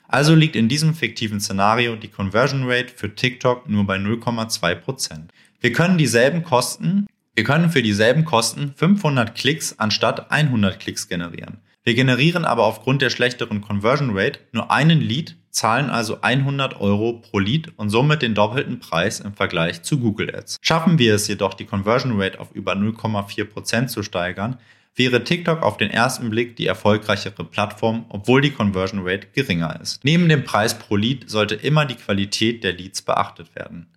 Also 0.08 0.34
liegt 0.34 0.56
in 0.56 0.70
diesem 0.70 0.94
fiktiven 0.94 1.42
Szenario 1.42 1.98
die 1.98 2.08
Conversion 2.08 2.70
Rate 2.70 2.94
für 2.96 3.14
TikTok 3.14 3.68
nur 3.68 3.86
bei 3.86 3.98
0,2%. 3.98 5.24
Wir 5.60 5.74
können 5.74 5.98
dieselben 5.98 6.44
Kosten, 6.44 7.08
wir 7.34 7.44
können 7.44 7.70
für 7.70 7.84
dieselben 7.84 8.24
Kosten 8.24 8.74
500 8.78 9.36
Klicks 9.36 9.78
anstatt 9.78 10.32
100 10.32 10.80
Klicks 10.80 11.10
generieren. 11.10 11.58
Wir 11.84 11.96
generieren 11.96 12.46
aber 12.46 12.64
aufgrund 12.64 13.02
der 13.02 13.10
schlechteren 13.10 13.60
Conversion 13.60 14.18
Rate 14.18 14.40
nur 14.54 14.72
einen 14.72 15.02
Lead, 15.02 15.36
zahlen 15.56 15.90
also 15.90 16.20
100 16.22 16.82
Euro 16.82 17.14
pro 17.14 17.40
Lead 17.40 17.72
und 17.78 17.90
somit 17.90 18.22
den 18.22 18.36
doppelten 18.36 18.80
Preis 18.80 19.22
im 19.22 19.34
Vergleich 19.34 19.84
zu 19.84 20.00
Google 20.00 20.36
Ads. 20.36 20.58
Schaffen 20.62 21.00
wir 21.00 21.16
es 21.16 21.28
jedoch, 21.28 21.54
die 21.54 21.66
Conversion 21.66 22.22
Rate 22.22 22.40
auf 22.40 22.52
über 22.52 22.74
0,4% 22.74 23.88
zu 23.88 24.04
steigern, 24.04 24.58
wäre 24.96 25.24
TikTok 25.24 25.64
auf 25.64 25.78
den 25.78 25.90
ersten 25.90 26.30
Blick 26.30 26.58
die 26.58 26.68
erfolgreichere 26.68 27.46
Plattform, 27.46 28.06
obwohl 28.10 28.42
die 28.42 28.52
Conversion 28.52 29.02
Rate 29.08 29.28
geringer 29.34 29.80
ist. 29.82 30.04
Neben 30.04 30.28
dem 30.28 30.44
Preis 30.44 30.78
pro 30.78 30.98
Lead 30.98 31.30
sollte 31.30 31.56
immer 31.56 31.86
die 31.86 31.96
Qualität 31.96 32.64
der 32.64 32.74
Leads 32.74 33.02
beachtet 33.02 33.56
werden. 33.56 33.88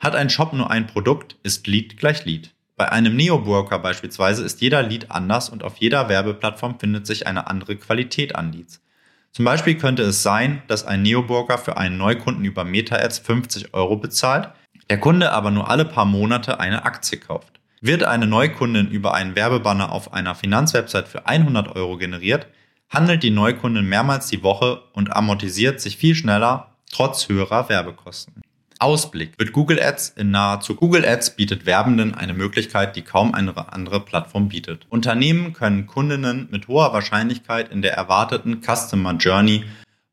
Hat 0.00 0.16
ein 0.16 0.30
Shop 0.30 0.52
nur 0.52 0.70
ein 0.70 0.88
Produkt, 0.88 1.36
ist 1.44 1.66
Lead 1.68 1.96
gleich 1.96 2.24
Lead. 2.24 2.50
Bei 2.76 2.90
einem 2.90 3.16
Neo-Broker 3.16 3.78
beispielsweise 3.78 4.44
ist 4.44 4.60
jeder 4.60 4.82
Lead 4.82 5.10
anders 5.10 5.48
und 5.48 5.62
auf 5.62 5.78
jeder 5.78 6.08
Werbeplattform 6.08 6.78
findet 6.78 7.06
sich 7.06 7.26
eine 7.26 7.46
andere 7.46 7.76
Qualität 7.76 8.34
an 8.34 8.52
Leads. 8.52 8.82
Zum 9.36 9.44
Beispiel 9.44 9.76
könnte 9.76 10.02
es 10.02 10.22
sein, 10.22 10.62
dass 10.66 10.86
ein 10.86 11.02
Neo-Broker 11.02 11.58
für 11.58 11.76
einen 11.76 11.98
Neukunden 11.98 12.46
über 12.46 12.64
Meta-Ads 12.64 13.18
50 13.18 13.74
Euro 13.74 13.96
bezahlt, 13.96 14.48
der 14.88 14.98
Kunde 14.98 15.30
aber 15.30 15.50
nur 15.50 15.68
alle 15.68 15.84
paar 15.84 16.06
Monate 16.06 16.58
eine 16.58 16.86
Aktie 16.86 17.18
kauft. 17.18 17.60
Wird 17.82 18.02
eine 18.02 18.26
Neukundin 18.26 18.88
über 18.88 19.12
einen 19.12 19.36
Werbebanner 19.36 19.92
auf 19.92 20.14
einer 20.14 20.34
Finanzwebsite 20.34 21.04
für 21.04 21.26
100 21.26 21.76
Euro 21.76 21.98
generiert, 21.98 22.46
handelt 22.88 23.22
die 23.22 23.30
Neukundin 23.30 23.84
mehrmals 23.84 24.28
die 24.28 24.42
Woche 24.42 24.80
und 24.94 25.14
amortisiert 25.14 25.82
sich 25.82 25.98
viel 25.98 26.14
schneller 26.14 26.70
trotz 26.90 27.28
höherer 27.28 27.68
Werbekosten. 27.68 28.40
Ausblick 28.78 29.38
wird 29.38 29.52
Google 29.52 29.80
Ads 29.82 30.10
in 30.16 30.30
nahezu 30.30 30.74
Google 30.74 31.04
Ads 31.04 31.36
bietet 31.36 31.64
Werbenden 31.64 32.14
eine 32.14 32.34
Möglichkeit, 32.34 32.94
die 32.96 33.02
kaum 33.02 33.32
eine 33.34 33.72
andere 33.72 34.00
Plattform 34.00 34.48
bietet. 34.48 34.86
Unternehmen 34.90 35.52
können 35.52 35.86
Kundinnen 35.86 36.48
mit 36.50 36.68
hoher 36.68 36.92
Wahrscheinlichkeit 36.92 37.70
in 37.70 37.80
der 37.80 37.94
erwarteten 37.94 38.60
Customer 38.62 39.14
Journey 39.14 39.64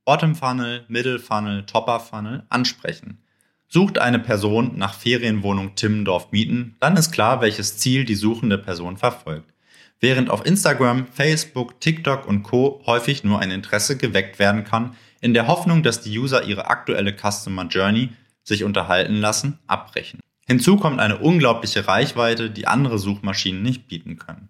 Bottom 0.05 0.35
Funnel, 0.35 0.85
Middle 0.87 1.19
Funnel, 1.19 1.65
Topper 1.65 1.99
Funnel 1.99 2.43
ansprechen. 2.49 3.19
Sucht 3.67 3.97
eine 3.97 4.19
Person 4.19 4.77
nach 4.77 4.93
Ferienwohnung 4.93 5.75
Timmendorf 5.75 6.31
mieten, 6.31 6.75
dann 6.79 6.95
ist 6.95 7.11
klar, 7.11 7.41
welches 7.41 7.77
Ziel 7.77 8.05
die 8.05 8.15
suchende 8.15 8.57
Person 8.57 8.97
verfolgt. 8.97 9.53
Während 9.99 10.29
auf 10.29 10.45
Instagram, 10.45 11.07
Facebook, 11.07 11.79
TikTok 11.79 12.27
und 12.27 12.43
Co 12.43 12.81
häufig 12.85 13.23
nur 13.23 13.39
ein 13.39 13.51
Interesse 13.51 13.97
geweckt 13.97 14.37
werden 14.37 14.63
kann, 14.63 14.95
in 15.21 15.33
der 15.33 15.47
Hoffnung, 15.47 15.83
dass 15.83 16.01
die 16.01 16.19
User 16.19 16.43
ihre 16.43 16.67
aktuelle 16.67 17.15
Customer 17.15 17.65
Journey 17.65 18.09
sich 18.43 18.63
unterhalten 18.63 19.15
lassen, 19.15 19.59
abbrechen. 19.67 20.19
Hinzu 20.45 20.77
kommt 20.77 20.99
eine 20.99 21.19
unglaubliche 21.19 21.87
Reichweite, 21.87 22.49
die 22.49 22.67
andere 22.67 22.99
Suchmaschinen 22.99 23.61
nicht 23.61 23.87
bieten 23.87 24.17
können. 24.17 24.49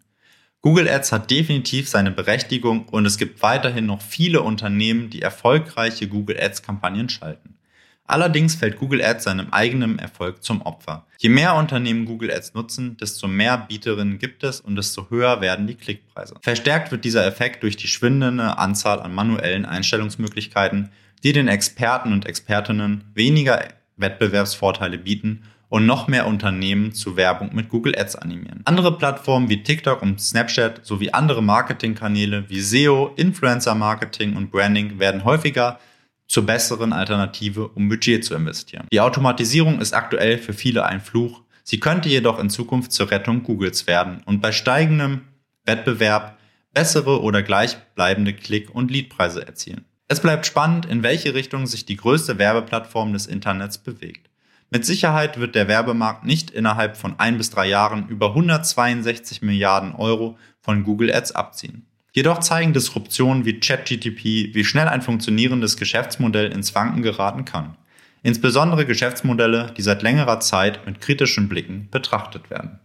Google 0.62 0.88
Ads 0.88 1.12
hat 1.12 1.29
definitiv 1.29 1.89
seine 1.89 2.12
Berechtigung 2.12 2.88
und 2.88 3.06
es 3.06 3.17
gibt 3.17 3.41
weiterhin 3.43 3.86
noch 3.86 4.01
viele 4.01 4.41
Unternehmen, 4.41 5.10
die 5.10 5.21
erfolgreiche 5.21 6.08
Google 6.08 6.39
Ads 6.39 6.63
Kampagnen 6.63 7.10
schalten. 7.10 7.58
Allerdings 8.06 8.56
fällt 8.56 8.77
Google 8.77 9.03
Ads 9.03 9.25
seinem 9.25 9.51
eigenen 9.51 9.97
Erfolg 9.97 10.43
zum 10.43 10.62
Opfer. 10.62 11.06
Je 11.19 11.29
mehr 11.29 11.56
Unternehmen 11.56 12.06
Google 12.06 12.32
Ads 12.32 12.53
nutzen, 12.53 12.97
desto 12.97 13.27
mehr 13.27 13.58
Bieterinnen 13.58 14.19
gibt 14.19 14.43
es 14.43 14.60
und 14.62 14.75
desto 14.75 15.10
höher 15.10 15.41
werden 15.41 15.67
die 15.67 15.75
Klickpreise. 15.75 16.36
Verstärkt 16.41 16.91
wird 16.91 17.06
dieser 17.06 17.25
Effekt 17.25 17.63
durch 17.63 17.77
die 17.77 17.88
schwindende 17.88 18.58
Anzahl 18.58 19.01
an 19.01 19.13
manuellen 19.13 19.65
Einstellungsmöglichkeiten, 19.65 20.91
die 21.23 21.32
den 21.32 21.47
Experten 21.47 22.12
und 22.12 22.25
Expertinnen 22.25 23.06
weniger 23.13 23.63
Wettbewerbsvorteile 24.04 25.00
bieten 25.00 25.42
und 25.70 25.88
noch 25.88 26.08
mehr 26.08 26.28
Unternehmen 26.28 26.94
zu 26.94 27.18
Werbung 27.18 27.50
mit 27.56 27.70
Google 27.70 27.98
Ads 27.98 28.18
animieren. 28.18 28.62
Andere 28.66 28.96
Plattformen 28.96 29.50
wie 29.50 29.63
TikTok 29.63 30.04
und 30.04 30.22
Snapchat 30.22 30.86
sowie 30.86 31.10
andere 31.10 31.42
Marketingkanäle 31.42 32.48
wie 32.48 32.62
SEO, 32.62 33.13
Influencer 33.16 33.74
Marketing 33.74 34.36
und 34.36 34.52
Branding 34.52 35.00
werden 35.00 35.24
häufiger 35.24 35.80
zur 36.28 36.46
besseren 36.46 36.94
Alternative, 36.94 37.70
um 37.70 37.89
Budget 37.89 38.24
zu 38.24 38.36
investieren. 38.36 38.86
Die 38.94 39.02
Automatisierung 39.02 39.82
ist 39.82 39.94
aktuell 39.94 40.38
für 40.38 40.54
viele 40.54 40.86
ein 40.86 41.02
Fluch. 41.02 41.42
Sie 41.63 41.80
könnte 41.80 42.08
jedoch 42.08 42.38
in 42.38 42.52
Zukunft 42.52 42.92
zur 42.92 43.10
Rettung 43.10 43.42
Googles 43.42 43.88
werden 43.88 44.22
und 44.26 44.42
bei 44.42 44.52
steigendem 44.52 45.22
Wettbewerb 45.66 46.38
bessere 46.74 47.22
oder 47.22 47.42
gleichbleibende 47.42 48.34
Klick- 48.34 48.74
und 48.74 48.92
Leadpreise 48.92 49.46
erzielen. 49.46 49.86
Es 50.08 50.20
bleibt 50.20 50.46
spannend, 50.46 50.86
in 50.86 51.04
welche 51.04 51.34
Richtung 51.34 51.66
sich 51.66 51.86
die 51.86 51.96
größte 51.96 52.38
Werbeplattform 52.38 53.13
des 53.13 53.26
Internets 53.26 53.78
bewegt. 53.78 54.30
Mit 54.70 54.86
Sicherheit 54.86 55.39
wird 55.39 55.56
der 55.56 55.68
Werbemarkt 55.68 56.26
nicht 56.26 56.50
innerhalb 56.50 56.98
von 56.98 57.20
ein 57.20 57.38
bis 57.38 57.52
drei 57.52 57.68
Jahren 57.68 58.08
über 58.10 58.30
162 58.30 59.42
Milliarden 59.42 59.94
Euro 59.94 60.38
von 60.62 60.84
Google 60.84 61.13
Ads 61.13 61.34
abziehen. 61.34 61.86
Jedoch 62.12 62.39
zeigen 62.39 62.74
Disruptionen 62.74 63.46
wie 63.46 63.60
ChatGTP, 63.60 64.54
wie 64.54 64.63
schnell 64.63 64.88
ein 64.88 65.02
funktionierendes 65.02 65.78
Geschäftsmodell 65.78 66.52
ins 66.52 66.76
Wanken 66.76 67.02
geraten 67.02 67.46
kann. 67.46 67.76
Insbesondere 68.22 68.86
Geschäftsmodelle, 68.86 69.74
die 69.76 69.82
seit 69.82 70.02
längerer 70.02 70.39
Zeit 70.39 70.86
mit 70.86 71.02
kritischen 71.02 71.50
Blicken 71.50 71.89
betrachtet 71.92 72.50
werden. 72.50 72.80